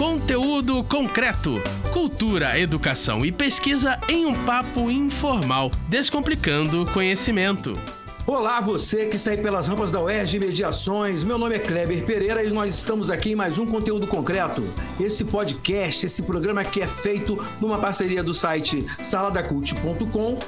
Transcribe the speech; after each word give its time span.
Conteúdo 0.00 0.82
concreto. 0.82 1.60
Cultura, 1.92 2.58
educação 2.58 3.22
e 3.22 3.30
pesquisa 3.30 4.00
em 4.08 4.24
um 4.24 4.34
papo 4.46 4.90
informal, 4.90 5.70
descomplicando 5.90 6.90
conhecimento. 6.90 7.78
Olá, 8.26 8.62
você 8.62 9.04
que 9.04 9.16
está 9.16 9.32
aí 9.32 9.36
pelas 9.36 9.68
rampas 9.68 9.92
da 9.92 10.00
UERJ 10.00 10.38
Mediações. 10.38 11.22
Meu 11.22 11.36
nome 11.36 11.56
é 11.56 11.58
Kleber 11.58 12.02
Pereira 12.06 12.42
e 12.42 12.48
nós 12.48 12.78
estamos 12.78 13.10
aqui 13.10 13.32
em 13.32 13.34
mais 13.34 13.58
um 13.58 13.66
conteúdo 13.66 14.06
concreto. 14.06 14.62
Esse 14.98 15.22
podcast, 15.22 16.06
esse 16.06 16.22
programa 16.22 16.64
que 16.64 16.80
é 16.80 16.86
feito 16.86 17.38
numa 17.60 17.78
parceria 17.78 18.22
do 18.22 18.32
site 18.32 18.86
saladacult.com 19.02 20.38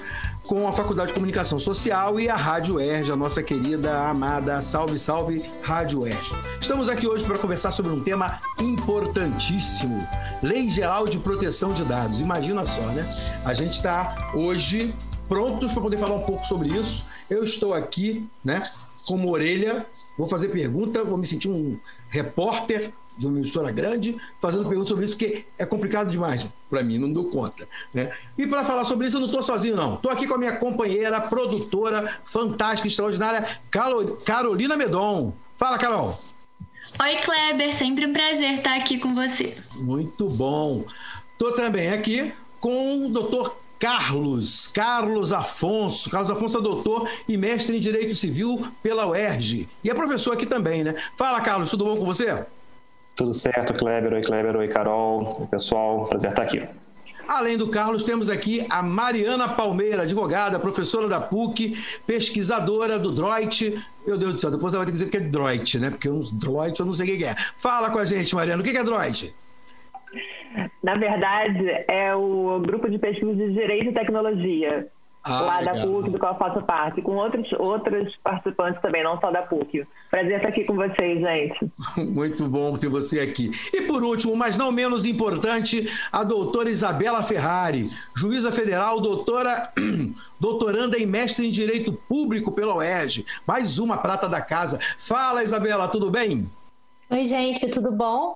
com 0.52 0.68
a 0.68 0.72
Faculdade 0.74 1.08
de 1.08 1.14
Comunicação 1.14 1.58
Social 1.58 2.20
e 2.20 2.28
a 2.28 2.36
Rádio 2.36 2.74
UERJ, 2.74 3.10
a 3.10 3.16
nossa 3.16 3.42
querida, 3.42 4.06
amada, 4.06 4.60
salve, 4.60 4.98
salve, 4.98 5.42
Rádio 5.62 6.00
UERJ. 6.00 6.30
Estamos 6.60 6.90
aqui 6.90 7.06
hoje 7.06 7.24
para 7.24 7.38
conversar 7.38 7.70
sobre 7.70 7.90
um 7.90 8.04
tema 8.04 8.38
importantíssimo, 8.60 10.06
Lei 10.42 10.68
Geral 10.68 11.06
de 11.06 11.18
Proteção 11.18 11.72
de 11.72 11.82
Dados. 11.86 12.20
Imagina 12.20 12.66
só, 12.66 12.82
né? 12.88 13.08
A 13.46 13.54
gente 13.54 13.72
está 13.72 14.30
hoje 14.34 14.94
prontos 15.26 15.72
para 15.72 15.80
poder 15.80 15.96
falar 15.96 16.16
um 16.16 16.24
pouco 16.24 16.46
sobre 16.46 16.68
isso. 16.68 17.06
Eu 17.30 17.42
estou 17.42 17.72
aqui, 17.72 18.28
né, 18.44 18.62
como 19.06 19.30
orelha, 19.30 19.86
vou 20.18 20.28
fazer 20.28 20.48
pergunta, 20.48 21.02
vou 21.02 21.16
me 21.16 21.26
sentir 21.26 21.48
um 21.48 21.78
repórter 22.10 22.92
de 23.16 23.26
uma 23.26 23.38
emissora 23.38 23.70
grande 23.70 24.16
fazendo 24.40 24.66
perguntas 24.66 24.88
sobre 24.88 25.04
isso, 25.04 25.14
porque 25.16 25.44
é 25.58 25.66
complicado 25.66 26.10
demais 26.10 26.46
para 26.68 26.82
mim, 26.82 26.98
não 26.98 27.12
dou 27.12 27.24
conta. 27.24 27.68
Né? 27.92 28.10
E 28.36 28.46
para 28.46 28.64
falar 28.64 28.84
sobre 28.84 29.06
isso, 29.06 29.16
eu 29.16 29.20
não 29.20 29.26
estou 29.26 29.42
sozinho, 29.42 29.76
não. 29.76 29.94
Estou 29.94 30.10
aqui 30.10 30.26
com 30.26 30.34
a 30.34 30.38
minha 30.38 30.56
companheira, 30.56 31.20
produtora, 31.20 32.20
fantástica, 32.24 32.88
extraordinária, 32.88 33.60
Carolina 34.24 34.76
Medon. 34.76 35.34
Fala, 35.56 35.78
Carol. 35.78 36.18
Oi, 37.00 37.16
Kleber, 37.16 37.76
sempre 37.76 38.06
um 38.06 38.12
prazer 38.12 38.54
estar 38.54 38.76
aqui 38.76 38.98
com 38.98 39.14
você. 39.14 39.56
Muito 39.76 40.28
bom. 40.28 40.84
Estou 41.32 41.52
também 41.52 41.90
aqui 41.90 42.32
com 42.58 43.06
o 43.06 43.08
doutor 43.08 43.56
Carlos, 43.78 44.68
Carlos 44.68 45.32
Afonso. 45.32 46.08
Carlos 46.08 46.30
Afonso 46.30 46.58
é 46.58 46.60
doutor 46.62 47.10
e 47.28 47.36
mestre 47.36 47.76
em 47.76 47.80
Direito 47.80 48.14
Civil 48.14 48.64
pela 48.82 49.06
UERJ. 49.06 49.68
E 49.82 49.90
é 49.90 49.94
professor 49.94 50.32
aqui 50.32 50.46
também, 50.46 50.84
né? 50.84 50.94
Fala, 51.16 51.40
Carlos, 51.40 51.70
tudo 51.70 51.84
bom 51.84 51.96
com 51.96 52.04
você? 52.04 52.46
Tudo 53.14 53.32
certo, 53.32 53.74
Kleber. 53.74 54.12
Oi, 54.14 54.22
Kleber. 54.22 54.56
Oi, 54.56 54.68
Carol. 54.68 55.28
Oi, 55.38 55.46
pessoal. 55.46 56.04
Prazer 56.04 56.30
estar 56.30 56.42
aqui. 56.42 56.66
Além 57.28 57.56
do 57.56 57.68
Carlos, 57.68 58.02
temos 58.02 58.28
aqui 58.28 58.66
a 58.70 58.82
Mariana 58.82 59.48
Palmeira, 59.48 60.02
advogada, 60.02 60.58
professora 60.58 61.08
da 61.08 61.20
PUC, 61.20 61.76
pesquisadora 62.06 62.98
do 62.98 63.12
Droit. 63.12 63.78
Meu 64.06 64.18
Deus 64.18 64.34
do 64.34 64.40
céu, 64.40 64.50
depois 64.50 64.74
ela 64.74 64.84
vai 64.84 64.92
ter 64.92 64.98
que 64.98 65.04
dizer 65.04 65.10
que 65.10 65.16
é 65.16 65.20
Droit, 65.20 65.78
né? 65.78 65.90
Porque 65.90 66.10
uns 66.10 66.30
Droit 66.30 66.78
eu 66.78 66.86
não 66.86 66.92
sei 66.92 67.14
o 67.14 67.18
que 67.18 67.24
é. 67.24 67.34
Fala 67.56 67.90
com 67.90 67.98
a 67.98 68.04
gente, 68.04 68.34
Mariana, 68.34 68.60
o 68.60 68.64
que 68.64 68.76
é 68.76 68.82
Droit? 68.82 69.32
Na 70.82 70.96
verdade, 70.96 71.66
é 71.88 72.14
o 72.14 72.60
grupo 72.60 72.90
de 72.90 72.98
pesquisa 72.98 73.34
de 73.34 73.52
Direito 73.52 73.90
e 73.90 73.94
Tecnologia. 73.94 74.88
Ah, 75.24 75.40
lá 75.40 75.58
legal. 75.60 75.74
da 75.74 75.86
PUC, 75.86 76.10
do 76.10 76.18
qual 76.18 76.32
eu 76.32 76.38
faço 76.38 76.62
parte, 76.62 77.00
com 77.00 77.12
outros, 77.14 77.48
outros 77.52 78.16
participantes 78.24 78.82
também, 78.82 79.04
não 79.04 79.20
só 79.20 79.30
da 79.30 79.42
PUC. 79.42 79.86
Prazer 80.10 80.36
estar 80.36 80.48
aqui 80.48 80.64
com 80.64 80.74
vocês, 80.74 81.20
gente. 81.20 81.72
Muito 82.10 82.44
bom 82.48 82.76
ter 82.76 82.88
você 82.88 83.20
aqui. 83.20 83.50
E 83.72 83.82
por 83.82 84.02
último, 84.02 84.34
mas 84.34 84.56
não 84.56 84.72
menos 84.72 85.04
importante, 85.04 85.88
a 86.10 86.24
doutora 86.24 86.70
Isabela 86.70 87.22
Ferrari, 87.22 87.88
juíza 88.16 88.50
federal, 88.50 89.00
doutora, 89.00 89.72
doutoranda 90.40 90.98
e 90.98 91.06
mestre 91.06 91.46
em 91.46 91.50
Direito 91.50 91.92
Público 91.92 92.50
pela 92.50 92.74
UERJ. 92.74 93.24
Mais 93.46 93.78
uma 93.78 93.98
prata 93.98 94.28
da 94.28 94.40
casa. 94.40 94.80
Fala, 94.98 95.44
Isabela, 95.44 95.86
tudo 95.86 96.10
bem? 96.10 96.50
Oi, 97.08 97.24
gente, 97.24 97.68
tudo 97.68 97.92
bom? 97.92 98.34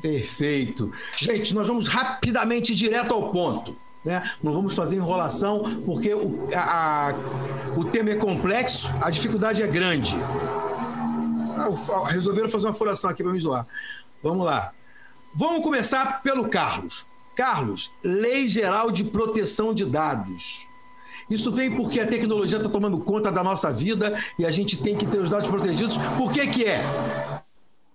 Perfeito. 0.00 0.90
Gente, 1.16 1.54
nós 1.54 1.68
vamos 1.68 1.86
rapidamente 1.86 2.74
direto 2.74 3.12
ao 3.12 3.30
ponto. 3.30 3.76
Né? 4.04 4.22
Não 4.42 4.52
vamos 4.52 4.74
fazer 4.74 4.96
enrolação, 4.96 5.82
porque 5.84 6.12
o, 6.12 6.48
a, 6.54 7.14
o 7.76 7.84
tema 7.84 8.10
é 8.10 8.16
complexo, 8.16 8.92
a 9.00 9.10
dificuldade 9.10 9.62
é 9.62 9.66
grande. 9.66 10.16
Ah, 11.56 12.08
resolveram 12.08 12.48
fazer 12.48 12.66
uma 12.66 12.74
furação 12.74 13.10
aqui 13.10 13.22
para 13.22 13.32
me 13.32 13.40
zoar. 13.40 13.66
Vamos 14.22 14.44
lá. 14.44 14.72
Vamos 15.34 15.62
começar 15.62 16.22
pelo 16.22 16.48
Carlos. 16.48 17.06
Carlos, 17.34 17.92
Lei 18.02 18.46
Geral 18.46 18.90
de 18.90 19.04
Proteção 19.04 19.72
de 19.72 19.84
Dados. 19.84 20.66
Isso 21.30 21.50
vem 21.50 21.74
porque 21.74 21.98
a 21.98 22.06
tecnologia 22.06 22.58
está 22.58 22.68
tomando 22.68 22.98
conta 22.98 23.32
da 23.32 23.42
nossa 23.42 23.72
vida 23.72 24.18
e 24.38 24.44
a 24.44 24.50
gente 24.50 24.76
tem 24.82 24.96
que 24.96 25.06
ter 25.06 25.18
os 25.18 25.30
dados 25.30 25.48
protegidos. 25.48 25.96
Por 26.18 26.30
que, 26.30 26.46
que 26.48 26.64
é? 26.64 26.82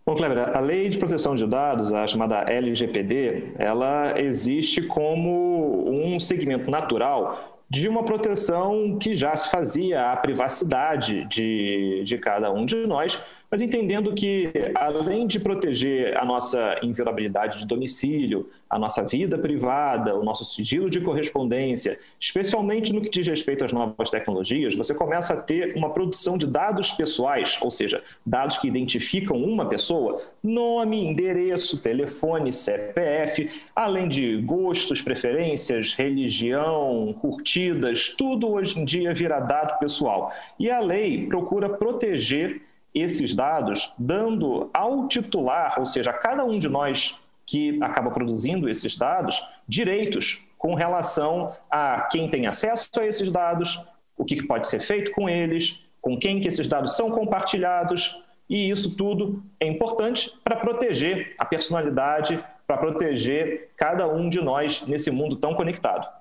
Bom, 0.08 0.16
Kleber, 0.16 0.56
a 0.56 0.62
Lei 0.62 0.88
de 0.88 0.98
Proteção 0.98 1.36
de 1.36 1.46
Dados, 1.46 1.92
a 1.92 2.08
chamada 2.08 2.46
LGPD, 2.50 3.56
ela 3.58 4.18
existe 4.18 4.82
como 4.82 5.84
um 5.86 6.18
segmento 6.18 6.72
natural 6.72 7.60
de 7.70 7.90
uma 7.90 8.06
proteção 8.06 8.98
que 8.98 9.14
já 9.14 9.36
se 9.36 9.52
fazia 9.52 10.14
à 10.14 10.16
privacidade 10.16 11.26
de, 11.26 12.04
de 12.06 12.18
cada 12.20 12.50
um 12.54 12.66
de 12.66 12.88
nós, 12.88 13.22
mas 13.50 13.62
entendendo 13.62 14.14
que, 14.14 14.52
além 14.76 15.26
de 15.26 15.40
proteger 15.40 16.18
a 16.18 16.26
nossa 16.26 16.80
inviolabilidade 16.84 17.60
de 17.60 17.68
domicílio, 17.68 18.50
a 18.70 18.78
nossa 18.78 19.04
vida 19.04 19.38
privada, 19.38 20.16
o 20.16 20.24
nosso 20.24 20.44
sigilo 20.44 20.90
de 20.90 21.00
correspondência, 21.00 21.98
especialmente 22.20 22.92
no 22.92 23.02
que 23.02 23.10
diz 23.10 23.26
respeito 23.28 23.64
às 23.64 23.72
novas 23.72 24.10
tecnologias, 24.10 24.76
você 24.76 24.94
começa 24.94 25.34
a 25.34 25.38
ter 25.38 25.76
uma 25.78 25.94
produção 25.94 26.38
de 26.38 26.46
dados 26.46 26.92
pessoais, 26.92 27.58
ou 27.62 27.72
seja, 27.72 28.04
dados 28.26 28.58
que 28.58 28.68
identificam 28.68 29.38
uma 29.38 29.66
pessoa, 29.66 30.22
nome, 30.44 31.06
endereço, 31.06 31.82
telefone, 31.82 32.52
CPF, 32.52 33.50
além 33.74 34.10
de 34.10 34.42
gostos, 34.42 35.02
preferências, 35.02 35.94
religião, 35.94 37.16
curtidas, 37.22 38.10
tudo 38.10 38.52
hoje 38.52 38.80
em 38.80 38.84
dia 38.84 39.14
vira 39.14 39.40
dado 39.40 39.80
pessoal. 39.80 40.32
E 40.60 40.70
a 40.70 40.80
lei 40.80 41.28
procura 41.28 41.70
proteger 41.70 42.62
esses 42.94 43.36
dados, 43.36 43.94
dando 43.98 44.70
ao 44.74 45.08
titular, 45.08 45.76
ou 45.80 45.86
seja, 45.86 46.12
a 46.12 46.14
cada 46.14 46.44
um 46.44 46.58
de 46.58 46.68
nós 46.68 47.20
que 47.46 47.82
acaba 47.82 48.12
produzindo 48.12 48.70
esses 48.70 48.98
dados, 48.98 49.42
direitos 49.68 50.48
com 50.58 50.74
relação 50.74 51.56
a 51.70 52.08
quem 52.12 52.30
tem 52.30 52.48
acesso 52.48 52.90
a 53.00 53.06
esses 53.06 53.32
dados, 53.32 53.82
o 54.18 54.26
que 54.26 54.46
pode 54.46 54.68
ser 54.68 54.80
feito 54.80 55.12
com 55.12 55.30
eles, 55.30 55.86
com 56.02 56.18
quem 56.18 56.42
que 56.42 56.48
esses 56.48 56.68
dados 56.68 56.96
são 56.96 57.12
compartilhados, 57.12 58.24
e 58.50 58.70
isso 58.70 58.96
tudo 58.96 59.44
é 59.60 59.68
importante 59.68 60.34
para 60.44 60.58
proteger 60.58 61.36
a 61.38 61.46
personalidade, 61.46 62.44
para 62.66 62.78
proteger 62.78 63.70
cada 63.76 64.08
um 64.08 64.30
de 64.30 64.42
nós 64.42 64.86
nesse 64.88 65.12
mundo 65.12 65.36
tão 65.36 65.54
conectado. 65.54 66.17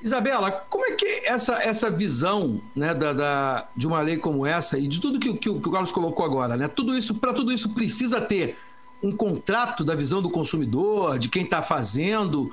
Isabela, 0.00 0.52
como 0.70 0.86
é 0.86 0.92
que 0.92 1.06
essa, 1.24 1.62
essa 1.62 1.90
visão 1.90 2.60
né, 2.74 2.94
da, 2.94 3.12
da, 3.12 3.68
de 3.76 3.86
uma 3.86 4.00
lei 4.00 4.16
como 4.16 4.46
essa 4.46 4.78
e 4.78 4.86
de 4.86 5.00
tudo 5.00 5.18
que, 5.18 5.32
que, 5.34 5.38
que 5.38 5.68
o 5.68 5.72
Carlos 5.72 5.90
colocou 5.90 6.24
agora, 6.24 6.56
né? 6.56 6.68
Tudo 6.68 6.96
isso, 6.96 7.14
para 7.14 7.32
tudo 7.32 7.52
isso 7.52 7.70
precisa 7.70 8.20
ter 8.20 8.56
um 9.02 9.10
contrato 9.10 9.84
da 9.84 9.94
visão 9.94 10.22
do 10.22 10.30
consumidor, 10.30 11.18
de 11.18 11.28
quem 11.28 11.44
está 11.44 11.62
fazendo, 11.62 12.50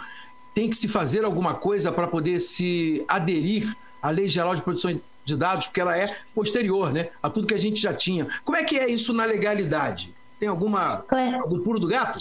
tem 0.53 0.69
que 0.69 0.75
se 0.75 0.87
fazer 0.87 1.23
alguma 1.23 1.53
coisa 1.53 1.91
para 1.91 2.07
poder 2.07 2.39
se 2.39 3.03
aderir 3.07 3.75
à 4.01 4.09
Lei 4.09 4.27
Geral 4.27 4.55
de 4.55 4.61
Proteção 4.61 4.99
de 5.23 5.35
Dados, 5.35 5.67
porque 5.67 5.81
ela 5.81 5.97
é 5.97 6.05
posterior 6.33 6.93
né, 6.93 7.09
a 7.21 7.29
tudo 7.29 7.47
que 7.47 7.53
a 7.53 7.59
gente 7.59 7.79
já 7.79 7.93
tinha. 7.93 8.27
Como 8.43 8.57
é 8.57 8.63
que 8.63 8.77
é 8.77 8.87
isso 8.87 9.13
na 9.13 9.25
legalidade? 9.25 10.15
Tem 10.39 10.47
alguma 10.49 11.03
algum 11.41 11.59
pulo 11.59 11.79
do 11.79 11.87
gato? 11.87 12.19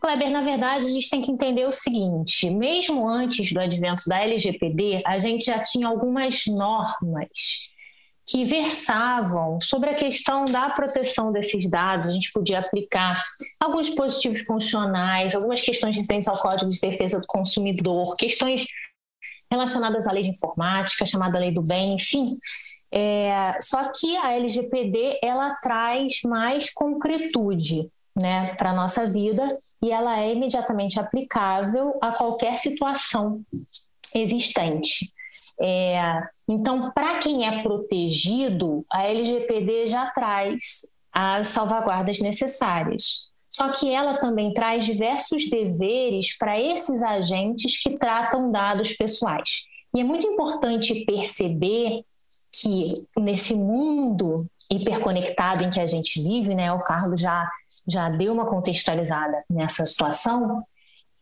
Kleber, 0.00 0.30
na 0.30 0.40
verdade, 0.40 0.86
a 0.86 0.88
gente 0.88 1.10
tem 1.10 1.20
que 1.20 1.30
entender 1.30 1.66
o 1.66 1.72
seguinte: 1.72 2.48
mesmo 2.48 3.06
antes 3.06 3.52
do 3.52 3.60
advento 3.60 4.04
da 4.06 4.20
LGPD, 4.22 5.02
a 5.04 5.18
gente 5.18 5.44
já 5.44 5.62
tinha 5.62 5.86
algumas 5.86 6.46
normas 6.46 7.68
que 8.26 8.44
versavam 8.44 9.60
sobre 9.60 9.90
a 9.90 9.94
questão 9.94 10.44
da 10.44 10.70
proteção 10.70 11.32
desses 11.32 11.68
dados. 11.68 12.06
A 12.06 12.12
gente 12.12 12.32
podia 12.32 12.60
aplicar 12.60 13.22
alguns 13.58 13.86
dispositivos 13.86 14.40
funcionais, 14.42 15.34
algumas 15.34 15.60
questões 15.60 15.96
referentes 15.96 16.28
ao 16.28 16.40
Código 16.40 16.70
de 16.70 16.80
Defesa 16.80 17.20
do 17.20 17.26
Consumidor, 17.26 18.14
questões 18.16 18.66
relacionadas 19.50 20.06
à 20.06 20.12
lei 20.12 20.22
de 20.22 20.30
informática, 20.30 21.04
chamada 21.04 21.38
lei 21.38 21.52
do 21.52 21.62
bem, 21.62 21.94
enfim. 21.94 22.36
É, 22.92 23.58
só 23.60 23.90
que 23.92 24.16
a 24.18 24.32
LGPD 24.32 25.18
ela 25.22 25.56
traz 25.56 26.22
mais 26.24 26.72
concretude 26.72 27.90
né, 28.16 28.54
para 28.54 28.70
a 28.70 28.74
nossa 28.74 29.06
vida 29.06 29.44
e 29.82 29.90
ela 29.90 30.20
é 30.20 30.34
imediatamente 30.34 30.98
aplicável 30.98 31.96
a 32.00 32.12
qualquer 32.12 32.58
situação 32.58 33.42
existente. 34.14 35.10
É, 35.60 36.22
então, 36.48 36.90
para 36.92 37.18
quem 37.18 37.46
é 37.46 37.62
protegido, 37.62 38.84
a 38.90 39.04
LGPD 39.04 39.86
já 39.86 40.10
traz 40.10 40.92
as 41.12 41.48
salvaguardas 41.48 42.20
necessárias. 42.20 43.30
Só 43.48 43.68
que 43.72 43.90
ela 43.90 44.16
também 44.18 44.54
traz 44.54 44.84
diversos 44.84 45.50
deveres 45.50 46.38
para 46.38 46.58
esses 46.60 47.02
agentes 47.02 47.82
que 47.82 47.98
tratam 47.98 48.50
dados 48.50 48.92
pessoais. 48.92 49.64
E 49.94 50.00
é 50.00 50.04
muito 50.04 50.26
importante 50.26 51.04
perceber 51.04 52.04
que 52.52 53.06
nesse 53.18 53.54
mundo 53.54 54.46
hiperconectado 54.70 55.64
em 55.64 55.70
que 55.70 55.80
a 55.80 55.86
gente 55.86 56.22
vive, 56.22 56.54
né, 56.54 56.72
o 56.72 56.78
Carlos 56.78 57.20
já 57.20 57.48
já 57.90 58.08
deu 58.08 58.32
uma 58.32 58.46
contextualizada 58.46 59.44
nessa 59.48 59.84
situação, 59.84 60.64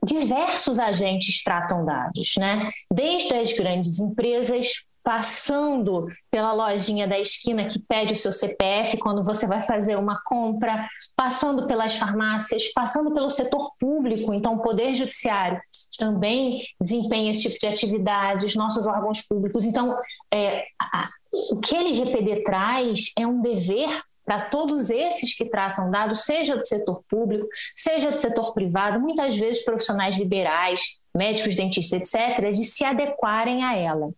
diversos 0.05 0.79
agentes 0.79 1.43
tratam 1.43 1.85
dados, 1.85 2.35
né? 2.39 2.71
Desde 2.93 3.35
as 3.35 3.53
grandes 3.53 3.99
empresas, 3.99 4.85
passando 5.09 6.07
pela 6.31 6.53
lojinha 6.53 7.09
da 7.09 7.19
esquina 7.19 7.65
que 7.65 7.79
pede 7.79 8.13
o 8.13 8.17
seu 8.17 8.31
CPF 8.31 8.99
quando 8.99 9.25
você 9.25 9.47
vai 9.47 9.63
fazer 9.63 9.97
uma 9.97 10.21
compra, 10.23 10.87
passando 11.17 11.67
pelas 11.67 11.97
farmácias, 11.97 12.71
passando 12.75 13.15
pelo 13.15 13.31
setor 13.31 13.75
público, 13.81 14.35
então 14.35 14.57
o 14.57 14.61
Poder 14.61 14.95
Judiciário 14.95 15.59
também 15.99 16.61
desempenha 16.79 17.31
esse 17.31 17.43
tipo 17.43 17.59
de 17.59 17.67
atividades, 17.67 18.55
nossos 18.55 18.87
órgãos 18.87 19.23
públicos. 19.23 19.65
Então, 19.65 19.97
é, 20.31 20.65
a, 20.79 21.09
o 21.53 21.61
que 21.61 21.75
a 21.75 21.81
LGPD 21.81 22.43
traz 22.43 23.13
é 23.19 23.27
um 23.27 23.41
dever 23.41 23.89
para 24.29 24.43
todos 24.51 24.91
esses 24.91 25.35
que 25.35 25.47
tratam 25.47 25.91
dados, 25.91 26.27
seja 26.27 26.55
do 26.55 26.63
setor 26.63 27.03
público, 27.09 27.49
seja 27.75 28.11
do 28.11 28.19
setor 28.19 28.53
privado, 28.53 29.01
muitas 29.01 29.35
vezes 29.39 29.65
profissionais 29.65 30.19
liberais, 30.19 31.01
médicos, 31.17 31.57
dentistas, 31.57 32.15
etc., 32.15 32.53
de 32.53 32.63
se 32.63 32.85
adequarem 32.85 33.65
a 33.65 33.75
ela. 33.75 34.11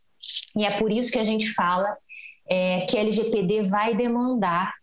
E 0.57 0.65
é 0.65 0.79
por 0.81 0.91
isso 0.91 1.13
que 1.13 1.19
a 1.21 1.23
gente 1.23 1.55
fala 1.55 1.97
é, 2.49 2.81
que 2.91 2.99
a 2.99 3.03
LGPD 3.03 3.69
vai 3.69 3.95
demandar 3.95 4.75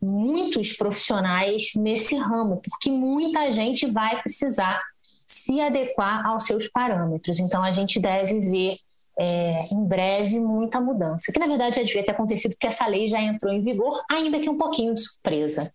muitos 0.00 0.72
profissionais 0.72 1.74
nesse 1.76 2.16
ramo, 2.16 2.60
porque 2.68 2.90
muita 2.90 3.52
gente 3.52 3.86
vai 3.86 4.20
precisar 4.20 4.82
se 5.00 5.60
adequar 5.60 6.26
aos 6.26 6.42
seus 6.42 6.66
parâmetros. 6.66 7.38
Então, 7.38 7.62
a 7.62 7.70
gente 7.70 8.00
deve 8.00 8.40
ver 8.40 8.78
é, 9.18 9.50
em 9.74 9.86
breve 9.86 10.38
muita 10.38 10.80
mudança, 10.80 11.32
que 11.32 11.38
na 11.38 11.46
verdade 11.46 11.76
já 11.76 11.82
devia 11.82 12.04
ter 12.04 12.12
acontecido 12.12 12.52
porque 12.52 12.66
essa 12.66 12.86
lei 12.86 13.08
já 13.08 13.20
entrou 13.20 13.52
em 13.52 13.60
vigor, 13.60 14.02
ainda 14.10 14.38
que 14.38 14.48
um 14.48 14.58
pouquinho 14.58 14.94
de 14.94 15.00
surpresa. 15.00 15.72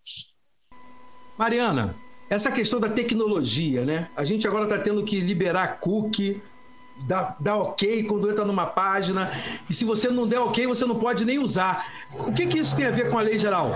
Mariana, 1.38 1.88
essa 2.28 2.50
questão 2.50 2.80
da 2.80 2.88
tecnologia, 2.88 3.84
né? 3.84 4.08
A 4.16 4.24
gente 4.24 4.46
agora 4.46 4.64
está 4.64 4.78
tendo 4.78 5.04
que 5.04 5.20
liberar 5.20 5.78
cookie, 5.78 6.42
dar, 7.06 7.36
dar 7.40 7.56
ok 7.56 8.02
quando 8.04 8.30
entra 8.30 8.44
numa 8.44 8.66
página, 8.66 9.30
e 9.70 9.74
se 9.74 9.84
você 9.84 10.08
não 10.08 10.26
der 10.26 10.40
ok, 10.40 10.66
você 10.66 10.84
não 10.84 10.98
pode 10.98 11.24
nem 11.24 11.38
usar. 11.38 11.86
O 12.26 12.32
que, 12.32 12.46
que 12.46 12.58
isso 12.58 12.76
tem 12.76 12.86
a 12.86 12.90
ver 12.90 13.08
com 13.10 13.18
a 13.18 13.22
lei 13.22 13.38
geral? 13.38 13.70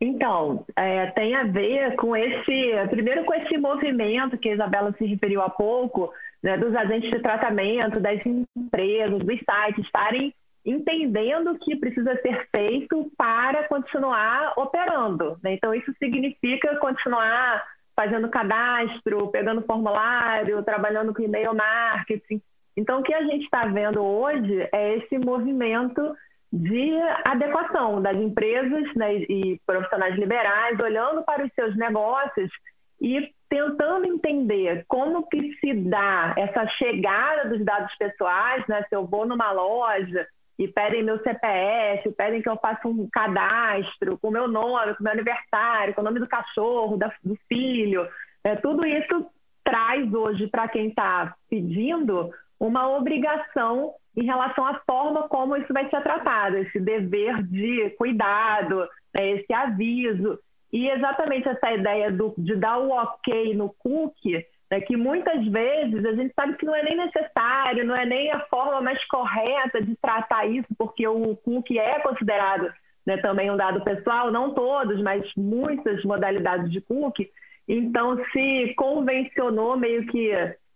Então, 0.00 0.64
é, 0.76 1.06
tem 1.12 1.34
a 1.34 1.44
ver 1.44 1.96
com 1.96 2.14
esse, 2.14 2.86
primeiro 2.90 3.24
com 3.24 3.32
esse 3.34 3.56
movimento 3.56 4.36
que 4.36 4.50
a 4.50 4.54
Isabela 4.54 4.94
se 4.98 5.06
referiu 5.06 5.40
há 5.40 5.48
pouco, 5.48 6.12
né, 6.46 6.56
dos 6.56 6.72
agentes 6.76 7.10
de 7.10 7.18
tratamento, 7.18 7.98
das 7.98 8.20
empresas, 8.24 9.18
dos 9.18 9.38
sites 9.38 9.84
estarem 9.84 10.32
entendendo 10.64 11.50
o 11.50 11.58
que 11.58 11.74
precisa 11.74 12.14
ser 12.22 12.48
feito 12.54 13.10
para 13.18 13.66
continuar 13.66 14.52
operando. 14.56 15.36
Né? 15.42 15.54
Então, 15.54 15.74
isso 15.74 15.92
significa 15.98 16.76
continuar 16.76 17.66
fazendo 17.96 18.28
cadastro, 18.28 19.26
pegando 19.32 19.62
formulário, 19.62 20.62
trabalhando 20.62 21.12
com 21.12 21.22
e-mail 21.22 21.52
marketing. 21.52 22.40
Então, 22.76 23.00
o 23.00 23.02
que 23.02 23.12
a 23.12 23.24
gente 23.24 23.42
está 23.44 23.66
vendo 23.66 24.00
hoje 24.00 24.68
é 24.72 24.98
esse 24.98 25.18
movimento 25.18 26.14
de 26.52 26.92
adequação 27.24 28.00
das 28.00 28.16
empresas 28.16 28.94
né, 28.94 29.16
e 29.16 29.60
profissionais 29.66 30.14
liberais 30.14 30.78
olhando 30.78 31.24
para 31.24 31.44
os 31.44 31.52
seus 31.54 31.76
negócios 31.76 32.52
e 33.00 33.34
tentando 33.48 34.06
entender 34.06 34.84
como 34.88 35.26
que 35.28 35.54
se 35.60 35.74
dá 35.74 36.34
essa 36.36 36.66
chegada 36.70 37.48
dos 37.48 37.64
dados 37.64 37.94
pessoais, 37.96 38.64
né? 38.68 38.84
Se 38.88 38.96
eu 38.96 39.06
vou 39.06 39.26
numa 39.26 39.52
loja 39.52 40.26
e 40.58 40.66
pedem 40.66 41.02
meu 41.02 41.18
CPF, 41.22 42.10
pedem 42.12 42.42
que 42.42 42.48
eu 42.48 42.56
faça 42.56 42.88
um 42.88 43.08
cadastro 43.10 44.18
com 44.18 44.30
meu 44.30 44.48
nome, 44.48 44.94
com 44.94 45.04
meu 45.04 45.12
aniversário, 45.12 45.94
com 45.94 46.00
o 46.00 46.04
nome 46.04 46.18
do 46.18 46.26
cachorro, 46.26 46.98
do 47.22 47.36
filho. 47.48 48.08
É, 48.42 48.56
tudo 48.56 48.86
isso 48.86 49.26
traz 49.62 50.12
hoje 50.12 50.46
para 50.46 50.68
quem 50.68 50.88
está 50.88 51.34
pedindo 51.50 52.30
uma 52.58 52.88
obrigação 52.96 53.92
em 54.16 54.24
relação 54.24 54.64
à 54.64 54.80
forma 54.86 55.28
como 55.28 55.56
isso 55.56 55.72
vai 55.74 55.90
ser 55.90 56.02
tratado, 56.02 56.56
esse 56.56 56.80
dever 56.80 57.42
de 57.42 57.90
cuidado, 57.98 58.88
né, 59.14 59.32
esse 59.32 59.52
aviso. 59.52 60.38
E 60.76 60.90
exatamente 60.90 61.48
essa 61.48 61.72
ideia 61.72 62.12
do, 62.12 62.34
de 62.36 62.54
dar 62.54 62.76
o 62.76 62.90
ok 62.90 63.54
no 63.54 63.70
cookie 63.78 64.44
né, 64.70 64.78
que 64.82 64.94
muitas 64.94 65.42
vezes 65.46 66.04
a 66.04 66.12
gente 66.12 66.34
sabe 66.34 66.54
que 66.58 66.66
não 66.66 66.74
é 66.74 66.82
nem 66.82 66.98
necessário, 66.98 67.86
não 67.86 67.96
é 67.96 68.04
nem 68.04 68.30
a 68.30 68.40
forma 68.40 68.82
mais 68.82 69.02
correta 69.06 69.80
de 69.80 69.96
tratar 69.96 70.44
isso, 70.44 70.68
porque 70.76 71.08
o 71.08 71.34
cookie 71.36 71.78
é 71.78 71.98
considerado 72.00 72.70
né, 73.06 73.16
também 73.16 73.50
um 73.50 73.56
dado 73.56 73.80
pessoal, 73.84 74.30
não 74.30 74.52
todos, 74.52 75.00
mas 75.00 75.24
muitas 75.34 76.04
modalidades 76.04 76.70
de 76.70 76.82
cookie. 76.82 77.30
Então, 77.66 78.22
se 78.30 78.74
convencionou 78.76 79.78
meio 79.78 80.06
que 80.08 80.30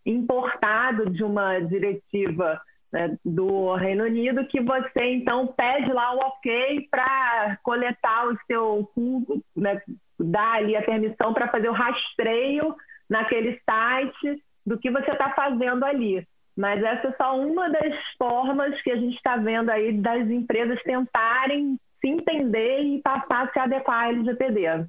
importado 0.07 1.11
de 1.11 1.23
uma 1.23 1.59
diretiva 1.59 2.59
né, 2.93 3.17
do 3.25 3.75
Reino 3.75 4.05
Unido 4.05 4.47
que 4.47 4.61
você 4.61 5.05
então 5.05 5.47
pede 5.49 5.93
lá 5.93 6.15
o 6.15 6.19
ok 6.19 6.89
para 6.91 7.59
coletar 7.63 8.29
o 8.29 8.39
seu 8.47 8.91
cookie, 8.95 9.43
né, 9.57 9.81
dar 10.19 10.55
ali 10.55 10.77
a 10.77 10.83
permissão 10.83 11.33
para 11.33 11.49
fazer 11.49 11.69
o 11.69 11.75
rastreio 11.75 12.75
naquele 13.09 13.61
site 13.69 14.43
do 14.67 14.79
que 14.79 14.91
você 14.91 15.11
está 15.11 15.31
fazendo 15.31 15.85
ali. 15.85 16.27
Mas 16.57 16.83
essa 16.83 17.09
é 17.09 17.17
só 17.17 17.39
uma 17.39 17.71
das 17.71 17.95
formas 18.19 18.81
que 18.83 18.91
a 18.91 18.97
gente 18.97 19.17
está 19.17 19.37
vendo 19.37 19.71
aí 19.71 19.93
das 19.93 20.29
empresas 20.29 20.83
tentarem 20.83 21.79
se 22.01 22.09
entender 22.09 22.81
e 22.83 23.01
passar 23.03 23.47
a 23.47 23.53
se 23.53 23.59
adequar 23.59 24.05
à 24.05 24.09
LGPD. 24.09 24.87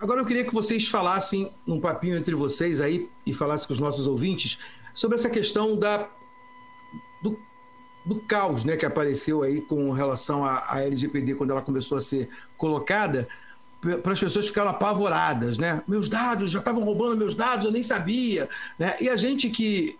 Agora 0.00 0.20
eu 0.20 0.26
queria 0.26 0.44
que 0.44 0.52
vocês 0.52 0.88
falassem 0.88 1.50
um 1.66 1.80
papinho 1.80 2.16
entre 2.16 2.34
vocês 2.34 2.80
aí 2.80 3.08
e 3.26 3.32
falassem 3.32 3.66
com 3.66 3.72
os 3.72 3.80
nossos 3.80 4.06
ouvintes 4.06 4.58
sobre 4.92 5.16
essa 5.16 5.30
questão 5.30 5.78
da 5.78 6.08
do, 7.24 7.38
do 8.04 8.20
caos, 8.20 8.64
né, 8.64 8.76
que 8.76 8.84
apareceu 8.84 9.42
aí 9.42 9.62
com 9.62 9.90
relação 9.90 10.44
à, 10.44 10.82
LGPD 10.82 11.34
quando 11.34 11.52
ela 11.52 11.62
começou 11.62 11.96
a 11.96 12.00
ser 12.00 12.28
colocada 12.56 13.26
para 14.02 14.12
as 14.12 14.20
pessoas 14.20 14.46
ficaram 14.46 14.70
apavoradas, 14.70 15.58
né? 15.58 15.82
Meus 15.86 16.08
dados 16.08 16.50
já 16.50 16.58
estavam 16.58 16.82
roubando 16.84 17.18
meus 17.18 17.34
dados, 17.34 17.66
eu 17.66 17.70
nem 17.70 17.82
sabia, 17.82 18.48
né? 18.78 18.96
E 18.98 19.10
a 19.10 19.16
gente 19.16 19.50
que 19.50 19.98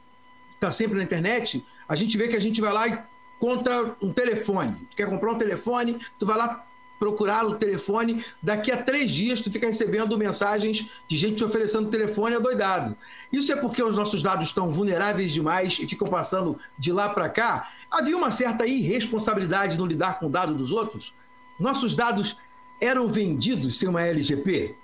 está 0.54 0.72
sempre 0.72 0.96
na 0.96 1.04
internet, 1.04 1.62
a 1.86 1.94
gente 1.94 2.16
vê 2.16 2.26
que 2.28 2.36
a 2.36 2.40
gente 2.40 2.62
vai 2.62 2.72
lá 2.72 2.88
e 2.88 2.98
conta 3.38 3.94
um 4.00 4.10
telefone. 4.10 4.74
Tu 4.90 4.96
quer 4.96 5.06
comprar 5.06 5.32
um 5.32 5.36
telefone, 5.36 6.00
tu 6.18 6.24
vai 6.24 6.38
lá 6.38 6.66
procurar 6.98 7.44
o 7.46 7.54
telefone, 7.54 8.24
daqui 8.42 8.70
a 8.70 8.82
três 8.82 9.10
dias 9.10 9.40
tu 9.40 9.50
fica 9.50 9.66
recebendo 9.66 10.16
mensagens 10.16 10.88
de 11.08 11.16
gente 11.16 11.36
te 11.36 11.44
oferecendo 11.44 11.90
telefone 11.90 12.36
adoidado. 12.36 12.96
Isso 13.32 13.52
é 13.52 13.56
porque 13.56 13.82
os 13.82 13.96
nossos 13.96 14.22
dados 14.22 14.48
estão 14.48 14.72
vulneráveis 14.72 15.32
demais 15.32 15.78
e 15.78 15.86
ficam 15.86 16.08
passando 16.08 16.58
de 16.78 16.92
lá 16.92 17.08
para 17.08 17.28
cá? 17.28 17.70
Havia 17.90 18.16
uma 18.16 18.30
certa 18.30 18.66
irresponsabilidade 18.66 19.78
no 19.78 19.86
lidar 19.86 20.18
com 20.18 20.26
o 20.26 20.30
dado 20.30 20.54
dos 20.54 20.72
outros? 20.72 21.14
Nossos 21.58 21.94
dados 21.94 22.36
eram 22.80 23.06
vendidos 23.06 23.78
sem 23.78 23.88
uma 23.88 24.02
LGP? 24.02 24.76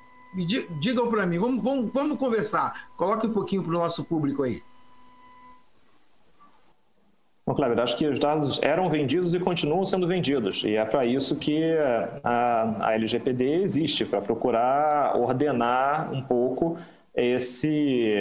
Digam 0.79 1.11
para 1.11 1.27
mim, 1.27 1.39
vamos, 1.39 1.63
vamos, 1.63 1.91
vamos 1.93 2.19
conversar. 2.19 2.89
Coloque 2.97 3.27
um 3.27 3.33
pouquinho 3.33 3.63
para 3.63 3.71
o 3.71 3.79
nosso 3.79 4.05
público 4.05 4.43
aí. 4.43 4.63
Bom, 7.51 7.55
Cleber, 7.57 7.81
acho 7.81 7.97
que 7.97 8.07
os 8.07 8.21
dados 8.21 8.63
eram 8.63 8.89
vendidos 8.89 9.35
e 9.35 9.41
continuam 9.41 9.85
sendo 9.85 10.07
vendidos. 10.07 10.63
E 10.63 10.77
é 10.77 10.85
para 10.85 11.05
isso 11.05 11.35
que 11.35 11.75
a, 12.23 12.77
a 12.79 12.95
LGPD 12.95 13.55
existe, 13.55 14.05
para 14.05 14.21
procurar 14.21 15.17
ordenar 15.17 16.13
um 16.13 16.23
pouco 16.23 16.79
esse, 17.13 18.15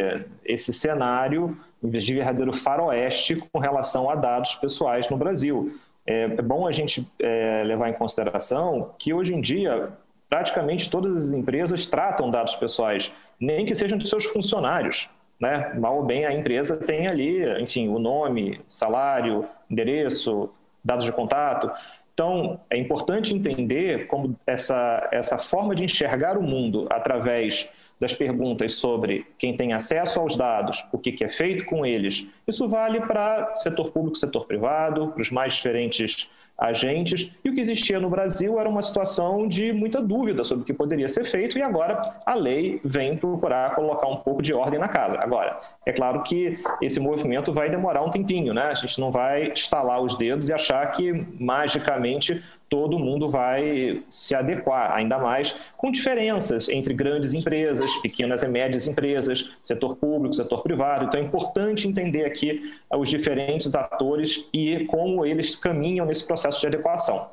esse 0.43 0.73
cenário 0.73 1.55
de 1.83 2.15
verdadeiro 2.15 2.51
faroeste 2.51 3.35
com 3.35 3.59
relação 3.59 4.09
a 4.09 4.15
dados 4.15 4.55
pessoais 4.55 5.07
no 5.11 5.15
Brasil. 5.15 5.77
É, 6.07 6.23
é 6.23 6.41
bom 6.41 6.65
a 6.65 6.71
gente 6.71 7.07
é, 7.19 7.61
levar 7.63 7.87
em 7.87 7.93
consideração 7.93 8.95
que 8.97 9.13
hoje 9.13 9.35
em 9.35 9.41
dia 9.41 9.89
praticamente 10.27 10.89
todas 10.89 11.27
as 11.27 11.33
empresas 11.33 11.85
tratam 11.85 12.31
dados 12.31 12.55
pessoais, 12.55 13.13
nem 13.39 13.63
que 13.63 13.75
sejam 13.75 13.95
de 13.95 14.09
seus 14.09 14.25
funcionários. 14.25 15.07
Né? 15.39 15.73
Mal 15.75 15.97
ou 15.97 16.03
bem 16.03 16.25
a 16.25 16.33
empresa 16.33 16.77
tem 16.77 17.07
ali, 17.07 17.43
enfim, 17.61 17.87
o 17.87 17.97
nome, 17.97 18.59
salário, 18.67 19.45
endereço, 19.69 20.49
dados 20.83 21.05
de 21.05 21.11
contato. 21.11 21.71
Então, 22.13 22.59
é 22.69 22.77
importante 22.77 23.33
entender 23.33 24.07
como 24.07 24.35
essa, 24.45 25.07
essa 25.11 25.37
forma 25.37 25.73
de 25.73 25.85
enxergar 25.85 26.37
o 26.37 26.43
mundo 26.43 26.85
através 26.89 27.71
das 27.99 28.13
perguntas 28.13 28.73
sobre 28.73 29.25
quem 29.37 29.55
tem 29.55 29.73
acesso 29.73 30.19
aos 30.19 30.35
dados, 30.35 30.85
o 30.91 30.97
que, 30.97 31.11
que 31.11 31.23
é 31.23 31.29
feito 31.29 31.65
com 31.65 31.85
eles. 31.85 32.29
Isso 32.47 32.67
vale 32.67 33.01
para 33.01 33.55
setor 33.55 33.91
público, 33.91 34.17
setor 34.17 34.45
privado, 34.45 35.09
para 35.09 35.21
os 35.21 35.31
mais 35.31 35.53
diferentes 35.53 36.31
agentes. 36.59 37.33
E 37.43 37.49
o 37.49 37.53
que 37.53 37.61
existia 37.61 37.99
no 37.99 38.09
Brasil 38.09 38.59
era 38.59 38.67
uma 38.67 38.81
situação 38.81 39.47
de 39.47 39.71
muita 39.71 40.01
dúvida 40.01 40.43
sobre 40.43 40.63
o 40.63 40.65
que 40.65 40.73
poderia 40.73 41.07
ser 41.07 41.23
feito, 41.23 41.57
e 41.57 41.61
agora 41.61 42.01
a 42.25 42.33
lei 42.33 42.81
vem 42.83 43.15
procurar 43.15 43.75
colocar 43.75 44.07
um 44.07 44.17
pouco 44.17 44.41
de 44.41 44.53
ordem 44.53 44.79
na 44.79 44.87
casa. 44.87 45.19
Agora, 45.19 45.59
é 45.85 45.91
claro 45.91 46.21
que 46.23 46.57
esse 46.81 46.99
movimento 46.99 47.53
vai 47.53 47.69
demorar 47.69 48.03
um 48.03 48.09
tempinho, 48.09 48.53
né? 48.53 48.63
A 48.63 48.73
gente 48.73 48.99
não 48.99 49.11
vai 49.11 49.51
estalar 49.51 50.01
os 50.01 50.17
dedos 50.17 50.49
e 50.49 50.53
achar 50.53 50.85
que 50.91 51.25
magicamente 51.39 52.43
todo 52.69 52.99
mundo 52.99 53.29
vai 53.29 54.03
se 54.07 54.35
adequar, 54.35 54.93
ainda 54.93 55.17
mais 55.17 55.57
com 55.75 55.91
diferenças 55.91 56.69
entre 56.69 56.93
grandes 56.93 57.33
empresas, 57.33 57.91
pequenas 57.97 58.43
e 58.43 58.47
médias 58.47 58.87
empresas, 58.87 59.49
setor 59.63 59.95
público, 59.95 60.35
setor 60.35 60.61
privado. 60.61 61.05
Então 61.05 61.19
é 61.19 61.23
importante 61.23 61.87
entender 61.87 62.25
aqui 62.25 62.61
os 62.93 63.09
diferentes 63.09 63.73
atores 63.75 64.45
e 64.53 64.85
como 64.85 65.25
eles 65.25 65.55
caminham 65.55 66.05
nesse 66.05 66.25
processo 66.25 66.61
de 66.61 66.67
adequação. 66.67 67.29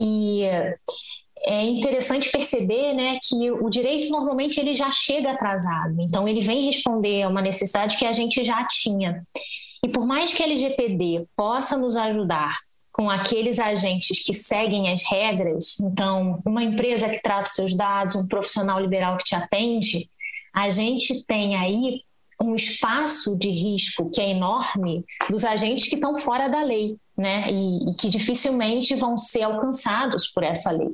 E 0.00 0.44
é 1.40 1.62
interessante 1.62 2.30
perceber 2.30 2.94
né, 2.94 3.18
que 3.22 3.50
o 3.50 3.68
direito 3.68 4.10
normalmente 4.10 4.58
ele 4.58 4.74
já 4.74 4.90
chega 4.90 5.32
atrasado, 5.32 6.00
então 6.00 6.26
ele 6.26 6.40
vem 6.40 6.66
responder 6.66 7.22
a 7.22 7.28
uma 7.28 7.42
necessidade 7.42 7.96
que 7.96 8.04
a 8.04 8.12
gente 8.12 8.42
já 8.42 8.66
tinha. 8.66 9.22
E 9.84 9.88
por 9.88 10.06
mais 10.06 10.34
que 10.34 10.42
a 10.42 10.46
LGPD 10.46 11.26
possa 11.36 11.76
nos 11.76 11.96
ajudar 11.96 12.65
com 12.96 13.10
aqueles 13.10 13.58
agentes 13.58 14.24
que 14.24 14.32
seguem 14.32 14.90
as 14.90 15.02
regras, 15.02 15.78
então, 15.80 16.40
uma 16.46 16.64
empresa 16.64 17.06
que 17.06 17.20
trata 17.20 17.42
os 17.42 17.54
seus 17.54 17.74
dados, 17.76 18.16
um 18.16 18.26
profissional 18.26 18.80
liberal 18.80 19.18
que 19.18 19.24
te 19.24 19.34
atende, 19.34 20.08
a 20.54 20.70
gente 20.70 21.22
tem 21.26 21.54
aí 21.58 22.00
um 22.40 22.54
espaço 22.54 23.36
de 23.36 23.50
risco 23.50 24.10
que 24.10 24.18
é 24.18 24.30
enorme 24.30 25.04
dos 25.28 25.44
agentes 25.44 25.90
que 25.90 25.96
estão 25.96 26.16
fora 26.16 26.48
da 26.48 26.62
lei, 26.62 26.96
né? 27.14 27.52
E, 27.52 27.90
e 27.90 27.94
que 27.96 28.08
dificilmente 28.08 28.94
vão 28.94 29.18
ser 29.18 29.42
alcançados 29.42 30.28
por 30.28 30.42
essa 30.42 30.70
lei. 30.70 30.88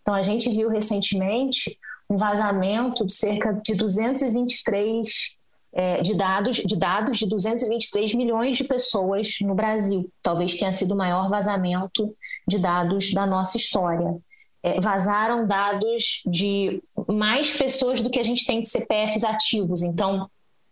Então, 0.00 0.14
a 0.14 0.22
gente 0.22 0.48
viu 0.50 0.68
recentemente 0.68 1.76
um 2.08 2.16
vazamento 2.16 3.04
de 3.04 3.12
cerca 3.12 3.52
de 3.52 3.74
223 3.74 5.36
é, 5.78 6.02
de 6.02 6.12
dados 6.12 6.56
de 6.56 6.76
dados 6.76 7.18
de 7.18 7.28
223 7.28 8.12
milhões 8.16 8.56
de 8.56 8.64
pessoas 8.64 9.36
no 9.42 9.54
Brasil. 9.54 10.10
Talvez 10.20 10.56
tenha 10.56 10.72
sido 10.72 10.92
o 10.92 10.96
maior 10.96 11.30
vazamento 11.30 12.12
de 12.48 12.58
dados 12.58 13.12
da 13.12 13.24
nossa 13.24 13.56
história. 13.56 14.16
É, 14.60 14.80
vazaram 14.80 15.46
dados 15.46 16.22
de 16.26 16.82
mais 17.06 17.56
pessoas 17.56 18.00
do 18.00 18.10
que 18.10 18.18
a 18.18 18.24
gente 18.24 18.44
tem 18.44 18.60
de 18.60 18.68
CPFs 18.68 19.22
ativos. 19.22 19.84
Então, 19.84 20.28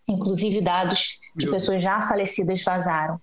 inclusive 0.08 0.60
dados 0.60 1.20
de 1.36 1.48
pessoas 1.48 1.80
já 1.80 2.00
falecidas 2.00 2.64
vazaram. 2.64 3.20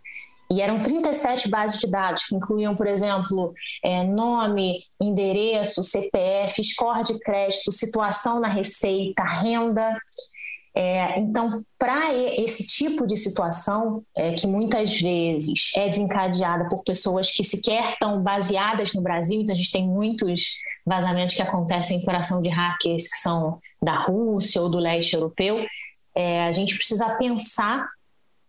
E 0.49 0.61
eram 0.61 0.79
37 0.79 1.49
bases 1.49 1.81
de 1.81 1.91
dados, 1.91 2.23
que 2.23 2.35
incluíam, 2.35 2.77
por 2.77 2.87
exemplo, 2.87 3.53
é, 3.83 4.03
nome, 4.05 4.83
endereço, 5.01 5.83
CPF, 5.83 6.63
score 6.63 7.03
de 7.03 7.19
crédito, 7.19 7.73
situação 7.73 8.39
na 8.39 8.47
receita, 8.47 9.23
renda. 9.23 9.97
É, 10.75 11.19
então, 11.19 11.63
para 11.77 12.13
esse 12.13 12.65
tipo 12.65 13.05
de 13.05 13.15
situação, 13.15 14.03
é, 14.17 14.33
que 14.33 14.47
muitas 14.47 14.99
vezes 14.99 15.71
é 15.75 15.87
desencadeada 15.87 16.67
por 16.67 16.83
pessoas 16.83 17.29
que 17.29 17.43
sequer 17.43 17.93
estão 17.93 18.23
baseadas 18.23 18.93
no 18.93 19.01
Brasil, 19.01 19.41
então 19.41 19.53
a 19.53 19.57
gente 19.57 19.71
tem 19.71 19.87
muitos 19.87 20.57
vazamentos 20.85 21.35
que 21.35 21.43
acontecem 21.43 21.97
em 21.97 22.05
coração 22.05 22.41
de 22.41 22.49
hackers 22.49 23.07
que 23.07 23.17
são 23.17 23.59
da 23.81 23.97
Rússia 23.99 24.61
ou 24.61 24.69
do 24.69 24.79
leste 24.79 25.13
europeu, 25.13 25.63
é, 26.15 26.43
a 26.43 26.51
gente 26.51 26.75
precisa 26.75 27.17
pensar 27.17 27.87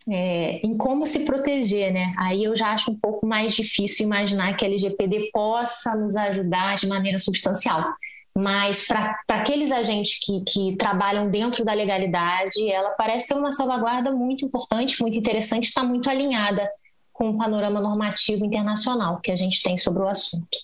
é, 0.08 0.60
em 0.66 0.76
como 0.76 1.06
se 1.06 1.20
proteger, 1.20 1.92
né? 1.92 2.14
Aí 2.18 2.44
eu 2.44 2.54
já 2.56 2.72
acho 2.72 2.90
um 2.90 2.98
pouco 2.98 3.26
mais 3.26 3.54
difícil 3.54 4.06
imaginar 4.06 4.54
que 4.56 4.64
a 4.64 4.68
LGPD 4.68 5.30
possa 5.32 5.94
nos 5.96 6.16
ajudar 6.16 6.76
de 6.76 6.86
maneira 6.86 7.18
substancial 7.18 7.84
mas 8.36 8.86
para 8.86 9.16
aqueles 9.28 9.70
agentes 9.70 10.18
que, 10.20 10.40
que 10.40 10.76
trabalham 10.76 11.30
dentro 11.30 11.64
da 11.64 11.72
legalidade, 11.72 12.68
ela 12.70 12.90
parece 12.90 13.28
ser 13.28 13.34
uma 13.34 13.52
salvaguarda 13.52 14.10
muito 14.10 14.44
importante, 14.44 15.00
muito 15.00 15.16
interessante, 15.16 15.64
está 15.64 15.84
muito 15.84 16.10
alinhada 16.10 16.68
com 17.12 17.30
o 17.30 17.38
panorama 17.38 17.80
normativo 17.80 18.44
internacional 18.44 19.20
que 19.20 19.30
a 19.30 19.36
gente 19.36 19.62
tem 19.62 19.76
sobre 19.76 20.02
o 20.02 20.08
assunto. 20.08 20.58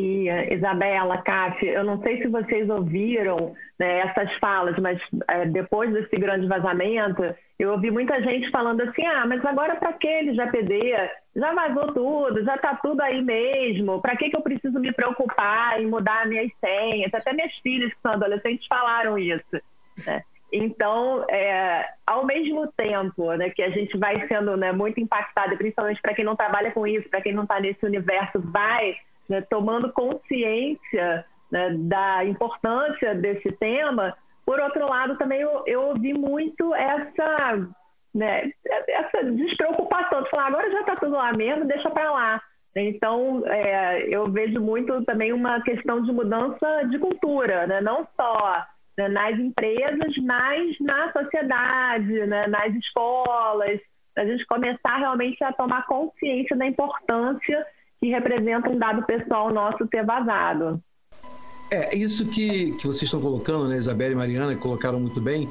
E 0.00 0.28
Isabela, 0.54 1.20
Cátia, 1.22 1.72
eu 1.72 1.82
não 1.82 2.00
sei 2.02 2.22
se 2.22 2.28
vocês 2.28 2.70
ouviram 2.70 3.52
né, 3.76 3.98
essas 3.98 4.32
falas, 4.38 4.78
mas 4.78 4.96
é, 5.26 5.44
depois 5.46 5.92
desse 5.92 6.16
grande 6.16 6.46
vazamento, 6.46 7.34
eu 7.58 7.72
ouvi 7.72 7.90
muita 7.90 8.22
gente 8.22 8.48
falando 8.52 8.80
assim: 8.82 9.04
ah, 9.04 9.26
mas 9.26 9.44
agora 9.44 9.74
para 9.74 9.92
que 9.94 10.06
ele 10.06 10.34
já 10.36 10.46
PD? 10.46 10.94
Já 11.34 11.52
vazou 11.52 11.92
tudo, 11.92 12.44
já 12.44 12.54
está 12.54 12.76
tudo 12.76 13.00
aí 13.00 13.20
mesmo. 13.20 14.00
Para 14.00 14.14
que, 14.14 14.30
que 14.30 14.36
eu 14.36 14.40
preciso 14.40 14.78
me 14.78 14.92
preocupar 14.92 15.80
em 15.80 15.86
mudar 15.86 16.28
minhas 16.28 16.50
senhas? 16.64 17.12
Até 17.12 17.32
minhas 17.32 17.52
filhas 17.56 17.92
que 17.92 18.00
são 18.00 18.12
adolescentes 18.12 18.64
falaram 18.68 19.18
isso. 19.18 19.60
Né? 20.06 20.22
Então, 20.52 21.26
é, 21.28 21.84
ao 22.06 22.24
mesmo 22.24 22.72
tempo 22.76 23.32
né, 23.32 23.50
que 23.50 23.62
a 23.64 23.70
gente 23.70 23.98
vai 23.98 24.28
sendo 24.28 24.56
né, 24.56 24.70
muito 24.70 25.00
impactado, 25.00 25.56
principalmente 25.56 26.00
para 26.00 26.14
quem 26.14 26.24
não 26.24 26.36
trabalha 26.36 26.70
com 26.70 26.86
isso, 26.86 27.08
para 27.10 27.20
quem 27.20 27.32
não 27.32 27.42
está 27.42 27.58
nesse 27.58 27.84
universo, 27.84 28.40
vai 28.40 28.96
né, 29.28 29.40
tomando 29.42 29.92
consciência 29.92 31.24
né, 31.50 31.70
da 31.78 32.24
importância 32.24 33.14
desse 33.14 33.52
tema, 33.52 34.16
por 34.44 34.58
outro 34.60 34.88
lado, 34.88 35.18
também 35.18 35.40
eu, 35.40 35.62
eu 35.66 35.82
ouvi 35.88 36.14
muito 36.14 36.74
essa, 36.74 37.68
né, 38.14 38.50
essa 38.88 39.24
despreocupação 39.24 40.22
de 40.22 40.30
falar, 40.30 40.46
agora 40.46 40.70
já 40.70 40.80
está 40.80 40.96
tudo 40.96 41.12
lá 41.12 41.32
mesmo, 41.32 41.66
deixa 41.66 41.90
para 41.90 42.10
lá. 42.10 42.42
Então, 42.74 43.42
é, 43.46 44.06
eu 44.08 44.30
vejo 44.30 44.60
muito 44.60 45.04
também 45.04 45.32
uma 45.32 45.60
questão 45.62 46.02
de 46.02 46.12
mudança 46.12 46.84
de 46.90 46.98
cultura, 46.98 47.66
né? 47.66 47.80
não 47.80 48.06
só 48.16 48.64
né, 48.96 49.08
nas 49.08 49.38
empresas, 49.38 50.16
mas 50.22 50.76
na 50.80 51.12
sociedade, 51.12 52.26
né, 52.26 52.46
nas 52.46 52.74
escolas, 52.74 53.80
a 54.16 54.24
gente 54.24 54.46
começar 54.46 54.96
realmente 54.96 55.42
a 55.44 55.52
tomar 55.52 55.86
consciência 55.86 56.56
da 56.56 56.66
importância 56.66 57.66
que 58.00 58.08
representa 58.08 58.70
um 58.70 58.78
dado 58.78 59.04
pessoal 59.04 59.52
nosso 59.52 59.86
ter 59.86 60.04
vazado. 60.04 60.80
É, 61.70 61.96
isso 61.96 62.26
que, 62.26 62.72
que 62.72 62.86
vocês 62.86 63.02
estão 63.02 63.20
colocando, 63.20 63.68
né, 63.68 63.76
Isabela 63.76 64.12
e 64.12 64.16
Mariana, 64.16 64.54
que 64.54 64.60
colocaram 64.60 64.98
muito 64.98 65.20
bem, 65.20 65.50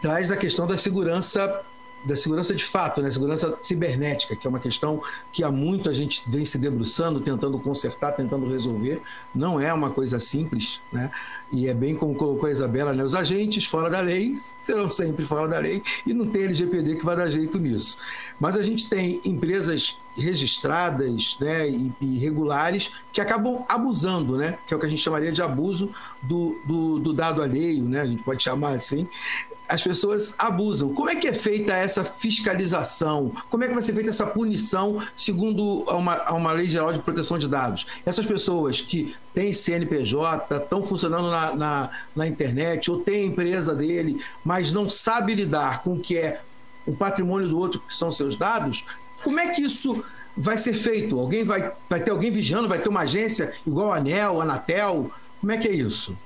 traz 0.00 0.30
a 0.30 0.36
questão 0.36 0.66
da 0.66 0.76
segurança 0.76 1.60
da 2.04 2.16
segurança 2.16 2.54
de 2.54 2.64
fato, 2.64 3.00
né? 3.00 3.10
Segurança 3.10 3.56
cibernética, 3.60 4.34
que 4.34 4.46
é 4.46 4.50
uma 4.50 4.58
questão 4.58 5.00
que 5.30 5.44
há 5.44 5.50
muito 5.50 5.88
a 5.88 5.92
gente 5.92 6.22
vem 6.26 6.44
se 6.44 6.58
debruçando, 6.58 7.20
tentando 7.20 7.58
consertar, 7.58 8.12
tentando 8.12 8.48
resolver. 8.48 9.00
Não 9.34 9.60
é 9.60 9.72
uma 9.72 9.90
coisa 9.90 10.18
simples, 10.18 10.80
né? 10.92 11.10
E 11.52 11.68
é 11.68 11.74
bem 11.74 11.94
como 11.94 12.14
colocou 12.14 12.48
a 12.48 12.52
Isabela, 12.52 12.92
né? 12.92 13.04
Os 13.04 13.14
agentes 13.14 13.64
fora 13.64 13.90
da 13.90 14.00
lei 14.00 14.34
serão 14.36 14.88
sempre 14.88 15.24
fora 15.24 15.46
da 15.46 15.58
lei 15.58 15.82
e 16.06 16.12
não 16.12 16.26
tem 16.26 16.44
LGPD 16.44 16.96
que 16.96 17.04
vai 17.04 17.16
dar 17.16 17.30
jeito 17.30 17.58
nisso. 17.58 17.98
Mas 18.40 18.56
a 18.56 18.62
gente 18.62 18.88
tem 18.88 19.20
empresas 19.24 19.98
registradas 20.16 21.38
né, 21.40 21.68
e, 21.68 21.92
e 22.00 22.18
regulares 22.18 22.90
que 23.12 23.20
acabam 23.20 23.64
abusando, 23.68 24.36
né? 24.36 24.58
Que 24.66 24.74
é 24.74 24.76
o 24.76 24.80
que 24.80 24.86
a 24.86 24.88
gente 24.88 25.02
chamaria 25.02 25.32
de 25.32 25.42
abuso 25.42 25.90
do, 26.20 26.58
do, 26.64 26.98
do 26.98 27.12
dado 27.12 27.42
alheio, 27.42 27.84
né? 27.84 28.00
A 28.00 28.06
gente 28.06 28.22
pode 28.22 28.42
chamar 28.42 28.70
assim, 28.70 29.08
as 29.68 29.82
pessoas 29.82 30.34
abusam. 30.38 30.92
Como 30.92 31.08
é 31.08 31.16
que 31.16 31.26
é 31.28 31.32
feita 31.32 31.72
essa 31.72 32.04
fiscalização? 32.04 33.32
Como 33.48 33.64
é 33.64 33.68
que 33.68 33.72
vai 33.72 33.82
ser 33.82 33.94
feita 33.94 34.10
essa 34.10 34.26
punição 34.26 34.98
segundo 35.16 35.82
uma, 35.82 36.30
uma 36.32 36.52
lei 36.52 36.68
geral 36.68 36.92
de 36.92 36.98
proteção 36.98 37.38
de 37.38 37.48
dados? 37.48 37.86
Essas 38.04 38.26
pessoas 38.26 38.80
que 38.80 39.14
têm 39.32 39.52
CNPJ, 39.52 40.56
estão 40.56 40.82
funcionando 40.82 41.30
na, 41.30 41.54
na, 41.54 41.90
na 42.14 42.26
internet 42.26 42.90
ou 42.90 43.00
têm 43.00 43.26
empresa 43.26 43.74
dele, 43.74 44.22
mas 44.44 44.72
não 44.72 44.88
sabe 44.88 45.34
lidar 45.34 45.82
com 45.82 45.94
o 45.94 46.00
que 46.00 46.18
é 46.18 46.40
o 46.86 46.94
patrimônio 46.94 47.48
do 47.48 47.58
outro, 47.58 47.80
que 47.80 47.96
são 47.96 48.10
seus 48.10 48.36
dados, 48.36 48.84
como 49.22 49.38
é 49.38 49.48
que 49.48 49.62
isso 49.62 50.04
vai 50.36 50.58
ser 50.58 50.74
feito? 50.74 51.18
Alguém 51.18 51.44
vai, 51.44 51.72
vai 51.88 52.00
ter 52.00 52.10
alguém 52.10 52.30
vigiando? 52.30 52.68
Vai 52.68 52.78
ter 52.78 52.88
uma 52.88 53.02
agência 53.02 53.52
igual 53.66 53.92
a 53.92 53.96
ANEL, 53.96 54.40
a 54.40 54.44
Anatel? 54.44 55.10
Como 55.40 55.52
é 55.52 55.56
que 55.56 55.68
é 55.68 55.72
isso? 55.72 56.16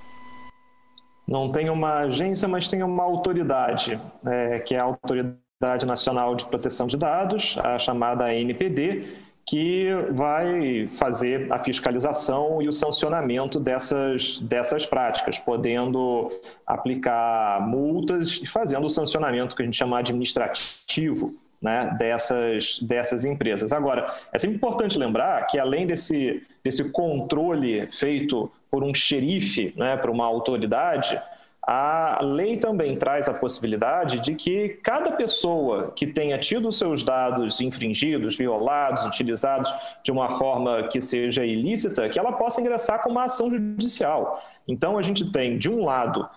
Não 1.26 1.50
tem 1.50 1.68
uma 1.68 2.00
agência, 2.00 2.46
mas 2.46 2.68
tem 2.68 2.82
uma 2.82 3.02
autoridade, 3.02 4.00
é, 4.24 4.60
que 4.60 4.74
é 4.74 4.78
a 4.78 4.84
Autoridade 4.84 5.84
Nacional 5.84 6.34
de 6.34 6.44
Proteção 6.44 6.86
de 6.86 6.96
Dados, 6.96 7.58
a 7.62 7.78
chamada 7.78 8.26
ANPD, 8.26 9.04
que 9.44 9.90
vai 10.10 10.88
fazer 10.90 11.52
a 11.52 11.58
fiscalização 11.60 12.60
e 12.60 12.68
o 12.68 12.72
sancionamento 12.72 13.60
dessas, 13.60 14.40
dessas 14.40 14.84
práticas, 14.84 15.38
podendo 15.38 16.30
aplicar 16.66 17.60
multas 17.66 18.40
e 18.42 18.46
fazendo 18.46 18.86
o 18.86 18.90
sancionamento 18.90 19.54
que 19.54 19.62
a 19.62 19.64
gente 19.64 19.76
chama 19.76 19.98
administrativo 19.98 21.34
né, 21.62 21.94
dessas, 21.98 22.80
dessas 22.82 23.24
empresas. 23.24 23.72
Agora, 23.72 24.12
é 24.32 24.38
sempre 24.38 24.56
importante 24.56 24.98
lembrar 24.98 25.46
que, 25.46 25.58
além 25.58 25.86
desse, 25.86 26.42
desse 26.62 26.90
controle 26.90 27.88
feito 27.90 28.50
por 28.70 28.82
um 28.82 28.94
xerife, 28.94 29.72
né, 29.76 29.96
por 29.96 30.10
uma 30.10 30.26
autoridade, 30.26 31.20
a 31.66 32.20
lei 32.22 32.56
também 32.56 32.96
traz 32.96 33.28
a 33.28 33.34
possibilidade 33.34 34.20
de 34.20 34.36
que 34.36 34.78
cada 34.84 35.10
pessoa 35.10 35.90
que 35.96 36.06
tenha 36.06 36.38
tido 36.38 36.70
seus 36.70 37.02
dados 37.02 37.60
infringidos, 37.60 38.36
violados, 38.36 39.04
utilizados 39.04 39.74
de 40.04 40.12
uma 40.12 40.30
forma 40.30 40.84
que 40.84 41.00
seja 41.00 41.44
ilícita, 41.44 42.08
que 42.08 42.20
ela 42.20 42.32
possa 42.32 42.60
ingressar 42.60 43.02
com 43.02 43.10
uma 43.10 43.24
ação 43.24 43.50
judicial. 43.50 44.40
Então, 44.68 44.96
a 44.96 45.02
gente 45.02 45.32
tem, 45.32 45.58
de 45.58 45.68
um 45.68 45.84
lado, 45.84 46.28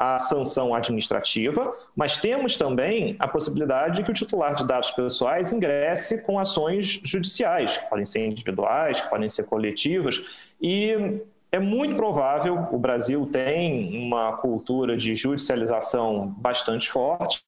a 0.00 0.18
sanção 0.18 0.72
administrativa, 0.72 1.74
mas 1.96 2.18
temos 2.18 2.56
também 2.56 3.16
a 3.18 3.26
possibilidade 3.26 3.96
de 3.96 4.02
que 4.04 4.10
o 4.10 4.14
titular 4.14 4.54
de 4.54 4.66
dados 4.66 4.92
pessoais 4.92 5.52
ingresse 5.52 6.24
com 6.24 6.38
ações 6.38 7.00
judiciais, 7.04 7.76
que 7.76 7.90
podem 7.90 8.06
ser 8.06 8.24
individuais, 8.24 9.00
que 9.00 9.10
podem 9.10 9.28
ser 9.28 9.44
coletivas, 9.44 10.24
e 10.58 11.20
é 11.52 11.58
muito 11.58 11.96
provável, 11.96 12.68
o 12.70 12.78
Brasil 12.78 13.26
tem 13.26 14.06
uma 14.06 14.36
cultura 14.36 14.96
de 14.96 15.14
judicialização 15.16 16.28
bastante 16.38 16.90
forte, 16.90 17.42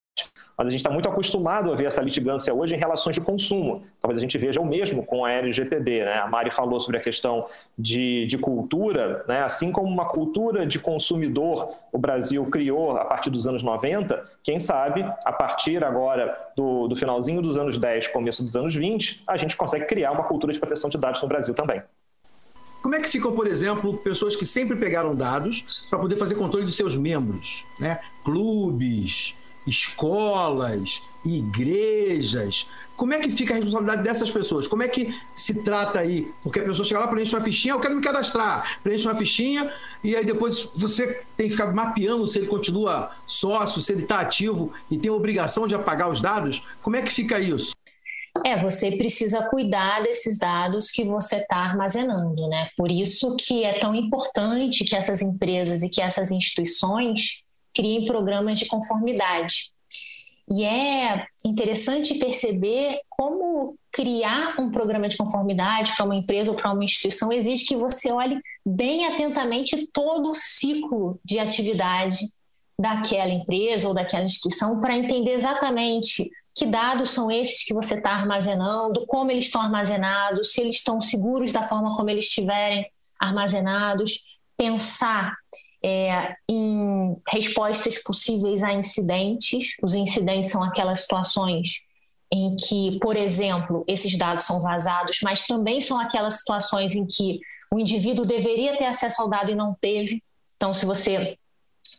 mas 0.56 0.66
a 0.66 0.70
gente 0.70 0.80
está 0.80 0.90
muito 0.90 1.08
acostumado 1.08 1.72
a 1.72 1.76
ver 1.76 1.86
essa 1.86 2.02
litigância 2.02 2.52
hoje 2.52 2.74
em 2.74 2.78
relações 2.78 3.14
de 3.14 3.20
consumo. 3.20 3.82
Talvez 4.00 4.18
a 4.18 4.20
gente 4.20 4.36
veja 4.36 4.60
o 4.60 4.66
mesmo 4.66 5.04
com 5.04 5.24
a 5.24 5.32
LGPD. 5.32 6.04
Né? 6.04 6.14
A 6.18 6.26
Mari 6.26 6.50
falou 6.50 6.78
sobre 6.78 6.98
a 6.98 7.00
questão 7.00 7.46
de, 7.78 8.26
de 8.26 8.36
cultura, 8.38 9.24
né? 9.26 9.42
assim 9.42 9.72
como 9.72 9.88
uma 9.88 10.04
cultura 10.04 10.66
de 10.66 10.78
consumidor 10.78 11.74
o 11.90 11.98
Brasil 11.98 12.44
criou 12.46 12.96
a 12.96 13.04
partir 13.04 13.30
dos 13.30 13.46
anos 13.46 13.62
90, 13.62 14.22
quem 14.42 14.60
sabe, 14.60 15.02
a 15.24 15.32
partir 15.32 15.82
agora 15.82 16.36
do, 16.56 16.88
do 16.88 16.96
finalzinho 16.96 17.40
dos 17.40 17.56
anos 17.56 17.78
10, 17.78 18.08
começo 18.08 18.44
dos 18.44 18.56
anos 18.56 18.74
20, 18.74 19.24
a 19.26 19.36
gente 19.36 19.56
consegue 19.56 19.86
criar 19.86 20.12
uma 20.12 20.24
cultura 20.24 20.52
de 20.52 20.58
proteção 20.58 20.90
de 20.90 20.98
dados 20.98 21.22
no 21.22 21.28
Brasil 21.28 21.54
também. 21.54 21.82
Como 22.82 22.96
é 22.96 23.00
que 23.00 23.08
ficam, 23.08 23.32
por 23.32 23.46
exemplo, 23.46 23.96
pessoas 23.98 24.34
que 24.34 24.44
sempre 24.44 24.76
pegaram 24.76 25.14
dados 25.14 25.86
para 25.88 26.00
poder 26.00 26.16
fazer 26.16 26.34
controle 26.34 26.66
dos 26.66 26.74
seus 26.74 26.96
membros, 26.96 27.64
né? 27.78 28.00
Clubes, 28.24 29.36
escolas, 29.66 31.02
igrejas. 31.24 32.66
Como 32.96 33.14
é 33.14 33.20
que 33.20 33.30
fica 33.30 33.54
a 33.54 33.56
responsabilidade 33.56 34.02
dessas 34.02 34.30
pessoas? 34.30 34.66
Como 34.66 34.82
é 34.82 34.88
que 34.88 35.14
se 35.34 35.62
trata 35.62 36.00
aí? 36.00 36.32
Porque 36.42 36.58
a 36.58 36.64
pessoa 36.64 36.84
chega 36.84 37.00
lá, 37.00 37.06
preenche 37.06 37.34
uma 37.34 37.42
fichinha, 37.42 37.74
eu 37.74 37.80
quero 37.80 37.94
me 37.94 38.02
cadastrar, 38.02 38.80
preenche 38.82 39.06
uma 39.06 39.14
fichinha, 39.14 39.72
e 40.02 40.16
aí 40.16 40.24
depois 40.24 40.72
você 40.74 41.22
tem 41.36 41.46
que 41.46 41.52
ficar 41.52 41.72
mapeando 41.72 42.26
se 42.26 42.38
ele 42.38 42.48
continua 42.48 43.12
sócio, 43.26 43.80
se 43.80 43.92
ele 43.92 44.02
está 44.02 44.20
ativo 44.20 44.72
e 44.90 44.98
tem 44.98 45.10
a 45.10 45.14
obrigação 45.14 45.66
de 45.66 45.74
apagar 45.74 46.10
os 46.10 46.20
dados. 46.20 46.62
Como 46.82 46.96
é 46.96 47.02
que 47.02 47.12
fica 47.12 47.38
isso? 47.38 47.72
É, 48.44 48.58
você 48.58 48.92
precisa 48.96 49.48
cuidar 49.48 50.02
desses 50.02 50.38
dados 50.38 50.90
que 50.90 51.04
você 51.04 51.36
está 51.36 51.56
armazenando, 51.56 52.48
né? 52.48 52.68
Por 52.76 52.90
isso 52.90 53.36
que 53.36 53.62
é 53.62 53.78
tão 53.78 53.94
importante 53.94 54.84
que 54.84 54.96
essas 54.96 55.20
empresas 55.20 55.82
e 55.82 55.90
que 55.90 56.00
essas 56.00 56.30
instituições 56.30 57.44
criem 57.74 58.06
programas 58.06 58.58
de 58.58 58.66
conformidade. 58.66 59.72
E 60.50 60.64
é 60.64 61.24
interessante 61.46 62.14
perceber 62.16 63.00
como 63.08 63.76
criar 63.92 64.60
um 64.60 64.70
programa 64.70 65.08
de 65.08 65.16
conformidade 65.16 65.92
para 65.94 66.04
uma 66.04 66.16
empresa 66.16 66.50
ou 66.50 66.56
para 66.56 66.72
uma 66.72 66.84
instituição 66.84 67.32
exige 67.32 67.66
que 67.66 67.76
você 67.76 68.10
olhe 68.10 68.38
bem 68.66 69.06
atentamente 69.06 69.88
todo 69.92 70.30
o 70.30 70.34
ciclo 70.34 71.20
de 71.24 71.38
atividade 71.38 72.18
daquela 72.78 73.30
empresa 73.30 73.86
ou 73.86 73.94
daquela 73.94 74.24
instituição 74.24 74.80
para 74.80 74.96
entender 74.96 75.32
exatamente 75.32 76.28
que 76.54 76.66
dados 76.66 77.10
são 77.10 77.30
esses 77.30 77.64
que 77.64 77.72
você 77.72 77.94
está 77.94 78.10
armazenando, 78.10 79.06
como 79.06 79.30
eles 79.30 79.46
estão 79.46 79.62
armazenados, 79.62 80.52
se 80.52 80.60
eles 80.60 80.76
estão 80.76 81.00
seguros 81.00 81.50
da 81.50 81.62
forma 81.62 81.96
como 81.96 82.10
eles 82.10 82.24
estiverem 82.24 82.86
armazenados, 83.20 84.38
pensar 84.56 85.34
é, 85.82 86.34
em 86.48 87.16
respostas 87.28 88.02
possíveis 88.02 88.62
a 88.62 88.72
incidentes. 88.72 89.76
Os 89.82 89.94
incidentes 89.94 90.50
são 90.50 90.62
aquelas 90.62 91.00
situações 91.00 91.90
em 92.30 92.56
que, 92.56 92.98
por 93.00 93.16
exemplo, 93.16 93.84
esses 93.86 94.16
dados 94.16 94.44
são 94.44 94.60
vazados, 94.60 95.18
mas 95.22 95.46
também 95.46 95.80
são 95.80 95.98
aquelas 95.98 96.38
situações 96.38 96.94
em 96.94 97.06
que 97.06 97.40
o 97.70 97.78
indivíduo 97.78 98.24
deveria 98.24 98.76
ter 98.76 98.86
acesso 98.86 99.22
ao 99.22 99.28
dado 99.28 99.50
e 99.50 99.54
não 99.54 99.74
teve. 99.80 100.22
Então, 100.56 100.72
se 100.72 100.86
você 100.86 101.36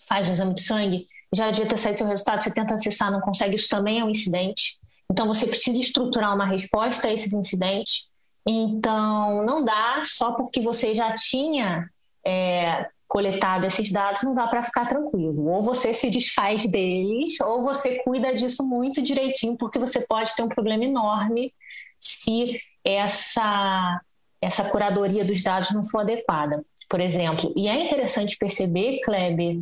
faz 0.07 0.27
um 0.27 0.33
exame 0.33 0.53
de 0.53 0.61
sangue, 0.61 1.07
já 1.33 1.49
devia 1.51 1.67
ter 1.67 1.77
saído 1.77 1.97
seu 1.97 2.07
resultado, 2.07 2.43
você 2.43 2.51
tenta 2.51 2.73
acessar, 2.75 3.11
não 3.11 3.21
consegue, 3.21 3.55
isso 3.55 3.69
também 3.69 3.99
é 3.99 4.05
um 4.05 4.09
incidente. 4.09 4.75
Então, 5.11 5.27
você 5.27 5.45
precisa 5.47 5.79
estruturar 5.79 6.33
uma 6.33 6.45
resposta 6.45 7.07
a 7.07 7.13
esses 7.13 7.33
incidentes. 7.33 8.13
Então, 8.47 9.45
não 9.45 9.63
dá 9.63 10.01
só 10.03 10.33
porque 10.33 10.61
você 10.61 10.93
já 10.93 11.13
tinha 11.15 11.89
é, 12.25 12.87
coletado 13.07 13.65
esses 13.65 13.91
dados, 13.91 14.23
não 14.23 14.33
dá 14.33 14.47
para 14.47 14.63
ficar 14.63 14.87
tranquilo. 14.87 15.47
Ou 15.47 15.61
você 15.61 15.93
se 15.93 16.09
desfaz 16.09 16.65
deles, 16.65 17.39
ou 17.41 17.63
você 17.63 18.01
cuida 18.03 18.33
disso 18.33 18.67
muito 18.67 19.01
direitinho, 19.01 19.57
porque 19.57 19.79
você 19.79 20.01
pode 20.01 20.35
ter 20.35 20.43
um 20.43 20.49
problema 20.49 20.83
enorme 20.83 21.53
se 21.99 22.59
essa, 22.83 24.01
essa 24.41 24.65
curadoria 24.65 25.23
dos 25.23 25.41
dados 25.41 25.71
não 25.71 25.83
for 25.83 25.99
adequada, 26.01 26.65
por 26.89 26.99
exemplo. 26.99 27.53
E 27.55 27.67
é 27.67 27.85
interessante 27.85 28.37
perceber, 28.37 28.99
Kleber, 29.01 29.57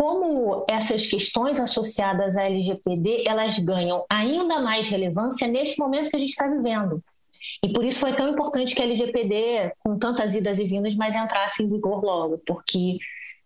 como 0.00 0.64
essas 0.66 1.04
questões 1.04 1.60
associadas 1.60 2.34
à 2.34 2.44
LGPD 2.44 3.24
elas 3.26 3.58
ganham 3.58 4.02
ainda 4.08 4.60
mais 4.60 4.88
relevância 4.88 5.46
nesse 5.46 5.78
momento 5.78 6.08
que 6.08 6.16
a 6.16 6.18
gente 6.18 6.30
está 6.30 6.48
vivendo. 6.48 7.04
E 7.62 7.70
por 7.70 7.84
isso 7.84 8.00
foi 8.00 8.14
tão 8.14 8.26
importante 8.30 8.74
que 8.74 8.80
a 8.80 8.86
LGPD, 8.86 9.74
com 9.78 9.98
tantas 9.98 10.34
idas 10.34 10.58
e 10.58 10.64
vindas, 10.64 10.94
mas 10.94 11.14
entrasse 11.14 11.62
em 11.62 11.68
vigor 11.68 12.02
logo, 12.02 12.38
porque 12.46 12.96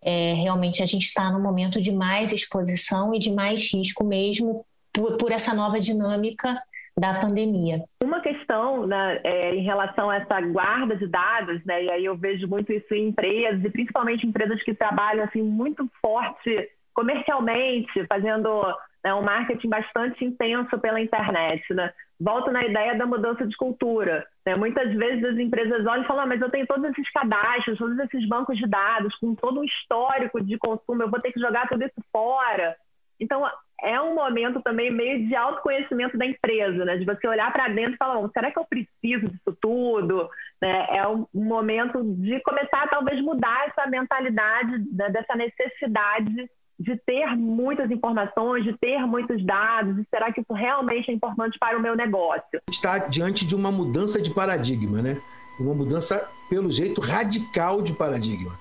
é, 0.01 0.35
realmente 0.35 0.81
a 0.81 0.87
gente 0.87 1.03
está 1.03 1.29
num 1.29 1.43
momento 1.43 1.81
de 1.81 1.91
mais 1.91 2.33
exposição 2.33 3.13
e 3.13 3.19
de 3.19 3.33
mais 3.33 3.73
risco 3.73 4.05
mesmo 4.05 4.65
por, 4.93 5.17
por 5.17 5.33
essa 5.33 5.55
nova 5.55 5.81
dinâmica 5.81 6.63
da 6.99 7.21
pandemia. 7.21 7.85
Uma 8.03 8.21
questão 8.21 8.87
né, 8.87 9.21
é, 9.25 9.55
em 9.55 9.63
relação 9.63 10.11
a 10.11 10.17
essa 10.17 10.41
guarda 10.41 10.97
de 10.97 11.07
dados, 11.07 11.65
né, 11.65 11.85
e 11.85 11.91
aí 11.91 12.05
eu 12.05 12.17
vejo 12.17 12.47
muito 12.47 12.73
isso 12.73 12.95
em 12.95 13.09
empresas, 13.09 13.65
e 13.65 13.71
principalmente 13.71 14.27
empresas 14.27 14.63
que 14.63 14.75
trabalham 14.75 15.25
assim, 15.25 15.43
muito 15.43 15.89
forte 16.01 16.71
comercialmente, 16.95 18.07
fazendo 18.07 18.63
né, 19.03 19.13
um 19.13 19.23
marketing 19.23 19.69
bastante 19.69 20.25
intenso 20.25 20.79
pela 20.79 21.01
internet. 21.01 21.63
Né? 21.75 21.93
Volto 22.19 22.51
na 22.53 22.65
ideia 22.65 22.97
da 22.97 23.05
mudança 23.05 23.45
de 23.47 23.57
cultura. 23.57 24.25
Né? 24.47 24.55
Muitas 24.55 24.95
vezes 24.95 25.25
as 25.25 25.37
empresas 25.37 25.85
olham 25.85 26.05
e 26.05 26.07
falam, 26.07 26.23
ah, 26.23 26.27
mas 26.27 26.41
eu 26.41 26.51
tenho 26.51 26.67
todos 26.67 26.85
esses 26.91 27.11
cadastros, 27.11 27.77
todos 27.77 27.99
esses 27.99 28.27
bancos 28.29 28.57
de 28.57 28.67
dados, 28.67 29.15
com 29.17 29.35
todo 29.35 29.61
um 29.61 29.65
histórico 29.65 30.41
de 30.41 30.57
consumo, 30.57 31.03
eu 31.03 31.11
vou 31.11 31.21
ter 31.21 31.33
que 31.33 31.41
jogar 31.41 31.69
tudo 31.69 31.85
isso 31.85 32.01
fora. 32.13 32.77
Então, 33.21 33.45
é 33.83 34.01
um 34.01 34.15
momento 34.15 34.63
também 34.63 34.91
meio 34.91 35.27
de 35.27 35.35
autoconhecimento 35.35 36.17
da 36.17 36.27
empresa, 36.27 36.85
né? 36.85 36.97
De 36.97 37.05
você 37.05 37.27
olhar 37.27 37.53
para 37.53 37.69
dentro 37.69 37.95
e 37.95 37.97
falar, 37.97 38.29
será 38.33 38.51
que 38.51 38.59
eu 38.59 38.65
preciso 38.65 39.29
disso 39.29 39.57
tudo? 39.61 40.29
Né? 40.61 40.87
É 40.91 41.09
um 41.09 41.27
momento 41.35 42.03
de 42.03 42.41
começar 42.41 42.85
a 42.85 42.89
talvez 42.89 43.21
mudar 43.23 43.69
essa 43.69 43.89
mentalidade 43.89 44.85
né? 44.93 45.11
dessa 45.11 45.35
necessidade 45.35 46.49
de 46.79 46.97
ter 47.07 47.27
muitas 47.37 47.91
informações, 47.91 48.65
de 48.65 48.77
ter 48.79 48.99
muitos 49.07 49.45
dados, 49.45 49.97
e 49.99 50.07
será 50.11 50.33
que 50.33 50.41
isso 50.41 50.53
realmente 50.53 51.11
é 51.11 51.15
importante 51.15 51.57
para 51.59 51.79
o 51.79 51.81
meu 51.81 51.95
negócio? 51.95 52.61
Está 52.69 52.99
diante 52.99 53.47
de 53.47 53.55
uma 53.55 53.71
mudança 53.71 54.21
de 54.21 54.35
paradigma, 54.35 55.01
né? 55.01 55.21
Uma 55.59 55.73
mudança, 55.73 56.29
pelo 56.51 56.73
jeito, 56.73 57.01
radical 57.01 57.81
de 57.81 57.93
paradigma. 57.93 58.59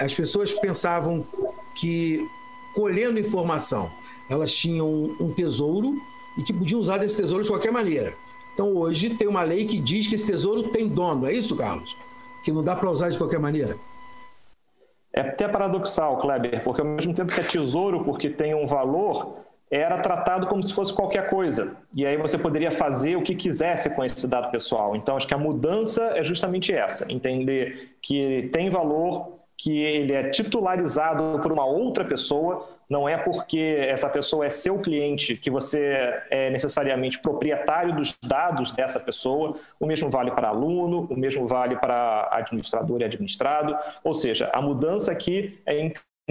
As 0.00 0.14
pessoas 0.14 0.54
pensavam 0.54 1.26
que 1.74 2.24
colhendo 2.74 3.18
informação, 3.18 3.90
elas 4.32 4.54
tinham 4.54 5.16
um 5.20 5.30
tesouro 5.30 5.94
e 6.38 6.42
que 6.42 6.52
podiam 6.52 6.80
usar 6.80 6.98
desse 6.98 7.16
tesouro 7.16 7.42
de 7.42 7.50
qualquer 7.50 7.70
maneira. 7.70 8.14
Então 8.54 8.74
hoje 8.74 9.10
tem 9.10 9.28
uma 9.28 9.42
lei 9.42 9.64
que 9.64 9.78
diz 9.78 10.06
que 10.06 10.14
esse 10.14 10.26
tesouro 10.26 10.64
tem 10.64 10.88
dono, 10.88 11.26
é 11.26 11.32
isso, 11.32 11.56
Carlos? 11.56 11.96
Que 12.44 12.52
não 12.52 12.62
dá 12.62 12.74
para 12.74 12.90
usar 12.90 13.08
de 13.08 13.18
qualquer 13.18 13.38
maneira. 13.38 13.76
É 15.14 15.20
até 15.20 15.46
paradoxal, 15.46 16.18
Kleber, 16.18 16.62
porque 16.64 16.80
ao 16.80 16.86
mesmo 16.86 17.14
tempo 17.14 17.32
que 17.32 17.40
é 17.40 17.44
tesouro 17.44 18.02
porque 18.02 18.30
tem 18.30 18.54
um 18.54 18.66
valor, 18.66 19.36
era 19.70 19.98
tratado 19.98 20.46
como 20.46 20.62
se 20.62 20.72
fosse 20.72 20.92
qualquer 20.92 21.30
coisa. 21.30 21.76
E 21.94 22.06
aí 22.06 22.18
você 22.18 22.36
poderia 22.36 22.70
fazer 22.70 23.16
o 23.16 23.22
que 23.22 23.34
quisesse 23.34 23.88
com 23.94 24.04
esse 24.04 24.26
dado 24.28 24.50
pessoal. 24.50 24.94
Então, 24.94 25.16
acho 25.16 25.26
que 25.26 25.32
a 25.32 25.38
mudança 25.38 26.12
é 26.14 26.22
justamente 26.22 26.72
essa: 26.72 27.10
entender 27.10 27.96
que 28.02 28.50
tem 28.52 28.68
valor, 28.68 29.38
que 29.56 29.82
ele 29.82 30.12
é 30.12 30.30
titularizado 30.30 31.38
por 31.40 31.52
uma 31.52 31.64
outra 31.64 32.04
pessoa, 32.04 32.68
não 32.90 33.08
é 33.08 33.16
porque 33.16 33.76
essa 33.78 34.08
pessoa 34.08 34.44
é 34.44 34.50
seu 34.50 34.78
cliente 34.78 35.36
que 35.36 35.50
você 35.50 36.22
é 36.30 36.50
necessariamente 36.50 37.18
proprietário 37.18 37.94
dos 37.94 38.16
dados 38.22 38.72
dessa 38.72 39.00
pessoa. 39.00 39.58
O 39.80 39.86
mesmo 39.86 40.10
vale 40.10 40.30
para 40.32 40.48
aluno, 40.48 41.06
o 41.10 41.16
mesmo 41.16 41.46
vale 41.46 41.76
para 41.76 42.28
administrador 42.32 43.00
e 43.00 43.04
administrado. 43.04 43.76
Ou 44.04 44.12
seja, 44.12 44.50
a 44.52 44.60
mudança 44.60 45.10
aqui 45.10 45.58
é 45.64 45.78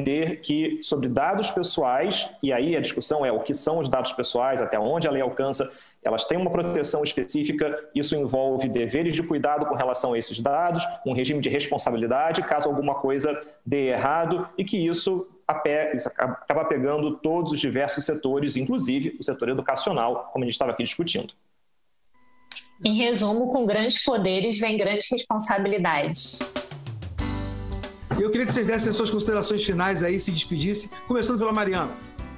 entender 0.01 0.41
que 0.41 0.79
sobre 0.81 1.07
dados 1.07 1.49
pessoais, 1.51 2.29
e 2.43 2.51
aí 2.51 2.75
a 2.75 2.81
discussão 2.81 3.25
é 3.25 3.31
o 3.31 3.39
que 3.39 3.53
são 3.53 3.79
os 3.79 3.87
dados 3.87 4.11
pessoais, 4.11 4.61
até 4.61 4.79
onde 4.79 5.07
a 5.07 5.11
lei 5.11 5.21
alcança, 5.21 5.71
elas 6.03 6.25
têm 6.25 6.37
uma 6.37 6.49
proteção 6.49 7.03
específica, 7.03 7.89
isso 7.93 8.15
envolve 8.15 8.67
deveres 8.67 9.13
de 9.13 9.21
cuidado 9.21 9.65
com 9.67 9.75
relação 9.75 10.13
a 10.13 10.17
esses 10.17 10.39
dados, 10.39 10.83
um 11.05 11.13
regime 11.13 11.39
de 11.39 11.49
responsabilidade 11.49 12.41
caso 12.41 12.67
alguma 12.67 12.95
coisa 12.95 13.39
dê 13.65 13.89
errado 13.89 14.49
e 14.57 14.65
que 14.65 14.77
isso, 14.77 15.27
acaba 15.47 16.65
pegando 16.65 17.17
todos 17.17 17.53
os 17.53 17.59
diversos 17.59 18.03
setores, 18.03 18.55
inclusive 18.55 19.15
o 19.19 19.23
setor 19.23 19.49
educacional, 19.49 20.29
como 20.33 20.43
a 20.43 20.47
gente 20.47 20.53
estava 20.53 20.71
aqui 20.71 20.83
discutindo. 20.83 21.33
Em 22.83 22.95
resumo, 22.95 23.51
com 23.51 23.63
grandes 23.67 24.03
poderes 24.03 24.59
vem 24.59 24.75
grandes 24.75 25.07
responsabilidades. 25.11 26.39
Eu 28.19 28.30
queria 28.30 28.45
que 28.45 28.54
vocês 28.54 28.67
dessem 28.67 28.89
as 28.89 28.95
suas 28.95 29.10
considerações 29.10 29.63
finais 29.63 30.04
aí, 30.04 30.19
se 30.19 30.32
despedissem, 30.32 30.89
começando 31.08 31.39
pela 31.39 31.54
Mariana. 31.54 31.91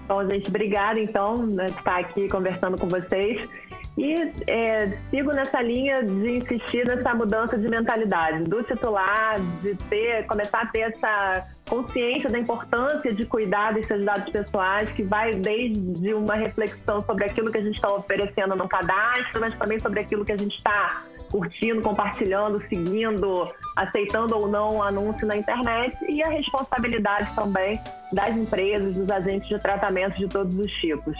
Bom, 0.08 0.26
gente, 0.28 0.50
obrigada 0.50 1.00
então 1.00 1.46
né, 1.46 1.66
de 1.66 1.72
estar 1.72 2.00
aqui 2.00 2.28
conversando 2.28 2.78
com 2.78 2.88
vocês. 2.88 3.50
E 3.96 4.34
é, 4.48 4.98
sigo 5.10 5.32
nessa 5.32 5.62
linha 5.62 6.04
de 6.04 6.38
insistir 6.38 6.86
nessa 6.86 7.14
mudança 7.14 7.58
de 7.58 7.70
mentalidade 7.70 8.44
do 8.46 8.64
titular, 8.64 9.40
de 9.62 9.76
ter, 9.76 10.26
começar 10.26 10.62
a 10.62 10.66
ter 10.66 10.80
essa 10.80 11.46
consciência 11.70 12.30
da 12.30 12.40
importância 12.40 13.14
de 13.14 13.24
cuidar 13.26 13.74
dos 13.74 13.86
seus 13.86 14.04
dados 14.04 14.30
pessoais, 14.32 14.90
que 14.92 15.04
vai 15.04 15.36
desde 15.36 16.14
uma 16.14 16.36
reflexão 16.36 17.04
sobre 17.06 17.26
aquilo 17.26 17.52
que 17.52 17.58
a 17.60 17.62
gente 17.62 17.76
está 17.76 17.94
oferecendo 17.94 18.56
no 18.56 18.68
cadastro, 18.68 19.40
mas 19.40 19.56
também 19.58 19.80
sobre 19.80 20.00
aquilo 20.00 20.26
que 20.26 20.32
a 20.32 20.38
gente 20.38 20.58
está 20.58 21.04
curtindo, 21.32 21.82
compartilhando, 21.82 22.60
seguindo, 22.68 23.48
aceitando 23.76 24.38
ou 24.38 24.48
não 24.48 24.78
o 24.78 24.84
anúncio 24.84 25.26
na 25.26 25.36
internet 25.38 25.98
e 26.08 26.22
a 26.22 26.30
responsabilidade 26.30 27.34
também 27.36 27.80
das 28.12 28.36
empresas, 28.36 28.96
dos 28.96 29.10
agentes 29.10 29.48
de 29.48 29.60
tratamento 29.60 30.18
de 30.18 30.28
todos 30.28 30.58
os 30.58 30.72
tipos. 30.74 31.16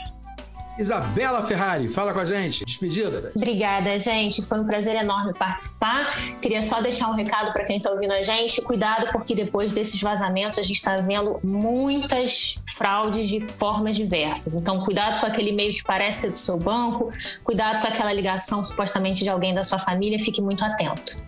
Isabela 0.78 1.42
Ferrari, 1.42 1.88
fala 1.88 2.12
com 2.12 2.20
a 2.20 2.24
gente. 2.24 2.64
Despedida. 2.64 3.32
Obrigada, 3.34 3.98
gente. 3.98 4.42
Foi 4.42 4.58
um 4.58 4.64
prazer 4.64 4.96
enorme 4.96 5.32
participar. 5.32 6.10
Queria 6.40 6.62
só 6.62 6.80
deixar 6.80 7.08
um 7.10 7.14
recado 7.14 7.52
para 7.52 7.64
quem 7.64 7.76
está 7.76 7.90
ouvindo 7.90 8.12
a 8.12 8.22
gente. 8.22 8.60
Cuidado, 8.62 9.08
porque 9.12 9.34
depois 9.34 9.72
desses 9.72 10.00
vazamentos 10.00 10.58
a 10.58 10.62
gente 10.62 10.76
está 10.76 10.96
vendo 10.96 11.38
muitas 11.44 12.58
fraudes 12.66 13.28
de 13.28 13.40
formas 13.40 13.96
diversas. 13.96 14.56
Então, 14.56 14.84
cuidado 14.84 15.20
com 15.20 15.26
aquele 15.26 15.50
e-mail 15.50 15.74
que 15.74 15.84
parece 15.84 16.22
ser 16.22 16.30
do 16.32 16.38
seu 16.38 16.58
banco. 16.58 17.12
Cuidado 17.44 17.80
com 17.80 17.86
aquela 17.86 18.12
ligação 18.12 18.62
supostamente 18.64 19.22
de 19.22 19.30
alguém 19.30 19.54
da 19.54 19.62
sua 19.62 19.78
família. 19.78 20.18
Fique 20.18 20.42
muito 20.42 20.64
atento. 20.64 21.22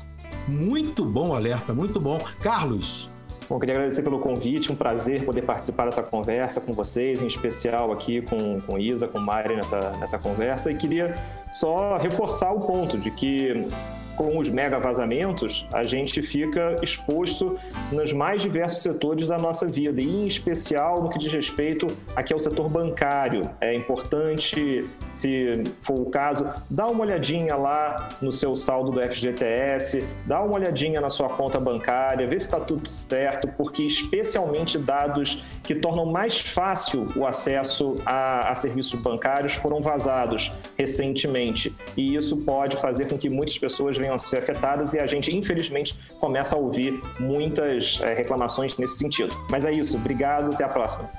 Muito 0.49 1.05
bom 1.05 1.35
alerta, 1.35 1.73
muito 1.73 2.01
bom. 2.01 2.19
Carlos. 2.41 3.16
Bom, 3.49 3.61
queria 3.61 3.77
agradecer 3.77 4.03
pelo 4.03 4.19
convite, 4.19 4.73
um 4.73 4.75
prazer 4.75 5.25
poder 5.25 5.43
participar 5.43 5.85
dessa 5.85 6.03
conversa 6.03 6.61
com 6.61 6.73
vocês, 6.73 7.23
em 7.23 7.29
especial 7.29 7.93
aqui 7.93 8.21
com, 8.21 8.61
com 8.61 8.77
Isa, 8.77 9.07
com 9.07 9.21
Mari 9.21 9.55
nessa, 9.55 9.91
nessa 9.99 10.19
conversa, 10.19 10.73
e 10.73 10.77
queria 10.77 11.15
só 11.53 11.97
reforçar 11.97 12.51
o 12.53 12.61
ponto 12.61 12.99
de 12.99 13.11
que 13.13 13.69
com 14.17 14.39
os 14.39 14.49
mega 14.49 14.81
vazamentos, 14.81 15.67
a 15.73 15.83
gente 15.83 16.23
fica 16.23 16.77
exposto 16.83 17.57
nos 17.93 18.13
mais 18.13 18.43
diversos 18.43 18.83
setores 18.83 19.27
da 19.27 19.39
nossa 19.39 19.67
vida, 19.67 20.01
e 20.01 20.09
em 20.09 20.27
especial 20.27 21.03
no 21.03 21.11
que 21.11 21.19
diz 21.19 21.33
respeito 21.33 21.87
aqui 22.15 22.33
ao 22.33 22.41
setor 22.41 22.69
bancário. 22.69 23.49
É 23.61 23.75
importante, 23.75 24.87
se 25.11 25.63
for 25.83 26.01
o 26.01 26.07
caso, 26.07 26.51
dar 26.71 26.87
uma 26.89 27.03
olhadinha 27.03 27.55
lá 27.57 28.09
no 28.23 28.33
seu 28.33 28.57
saldo 28.57 28.91
do 28.91 29.01
FGTS, 29.01 30.05
dar 30.25 30.43
uma 30.43 30.55
olhadinha 30.55 31.01
na 31.01 31.11
sua 31.11 31.29
conta 31.29 31.61
bancária, 31.61 32.27
ver 32.27 32.41
se 32.41 32.47
está 32.47 32.59
tudo 32.59 32.89
certo, 32.89 33.49
porque 33.49 33.83
especialmente 33.83 34.79
dados 34.79 35.45
que 35.63 35.75
tornam 35.75 36.07
mais 36.07 36.41
fácil 36.41 37.09
o 37.15 37.27
acesso 37.27 38.01
a, 38.07 38.51
a 38.51 38.55
serviços 38.55 38.99
bancários 39.01 39.55
foram 39.55 39.81
vazados 39.81 40.53
recentemente, 40.77 41.75
e 41.97 42.17
isso 42.17 42.39
pode 42.39 42.77
fazer 42.77 43.09
com 43.09 43.19
que 43.19 43.29
muitas 43.29 43.59
pessoas 43.59 43.97
venham 43.97 44.06
venham 44.07 44.15
a 44.15 44.19
ser 44.19 44.39
afetadas 44.39 44.95
e 44.95 44.99
a 44.99 45.07
gente, 45.07 45.35
infelizmente, 45.35 45.99
começa 46.21 46.55
a 46.55 46.59
ouvir 46.59 47.03
muitas 47.19 48.01
é, 48.03 48.15
reclamações 48.15 48.77
nesse 48.79 48.97
sentido. 48.97 49.35
Mas 49.51 49.65
é 49.65 49.73
isso, 49.73 49.97
obrigado, 49.97 50.55
até 50.55 50.65
a 50.65 50.69
próxima. 50.69 51.11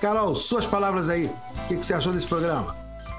Carol, 0.00 0.34
suas 0.34 0.66
palavras 0.66 1.08
aí. 1.08 1.26
O 1.26 1.68
que, 1.68 1.76
que 1.76 1.86
você 1.86 1.94
achou 1.94 2.12
desse 2.12 2.26
programa? 2.26 2.76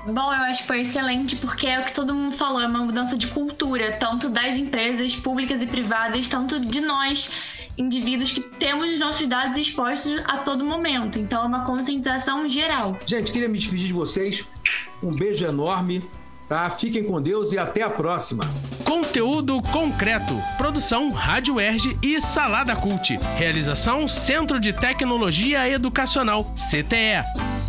Bom, 0.08 0.32
eu 0.32 0.42
acho 0.44 0.62
que 0.62 0.68
foi 0.68 0.82
excelente 0.82 1.36
porque 1.36 1.66
é 1.66 1.80
o 1.80 1.84
que 1.84 1.94
todo 1.94 2.14
mundo 2.14 2.38
falou, 2.38 2.62
é 2.62 2.68
uma 2.68 2.86
mudança 2.86 3.18
de 3.18 3.26
cultura, 3.28 3.94
tanto 3.94 4.30
das 4.30 4.56
empresas 4.56 5.16
públicas 5.16 5.60
e 5.64 5.66
privadas, 5.66 6.28
tanto 6.30 6.60
de 6.64 6.80
nós, 6.80 7.28
indivíduos 7.76 8.32
que 8.32 8.40
temos 8.40 8.88
os 8.94 9.00
nossos 9.00 9.26
dados 9.26 9.58
expostos 9.58 10.22
a 10.26 10.38
todo 10.38 10.64
momento. 10.64 11.18
Então 11.18 11.44
é 11.44 11.46
uma 11.48 11.66
conscientização 11.66 12.48
geral. 12.48 12.96
Gente, 13.06 13.32
queria 13.32 13.50
me 13.50 13.58
despedir 13.58 13.88
de 13.88 13.94
vocês. 13.94 14.46
Um 15.02 15.10
beijo 15.10 15.44
enorme. 15.44 16.04
Tá? 16.48 16.70
Fiquem 16.70 17.04
com 17.04 17.22
Deus 17.22 17.54
e 17.54 17.58
até 17.58 17.82
a 17.82 17.90
próxima. 17.90 18.44
Conteúdo 18.84 19.62
concreto. 19.72 20.38
Produção 20.58 21.12
Rádio 21.12 21.60
Erge 21.60 21.98
e 22.02 22.20
Salada 22.22 22.76
Cult. 22.76 23.18
Realização 23.38 24.08
Centro 24.08 24.60
de 24.60 24.74
Tecnologia 24.74 25.68
Educacional, 25.68 26.44
CTE. 26.56 27.65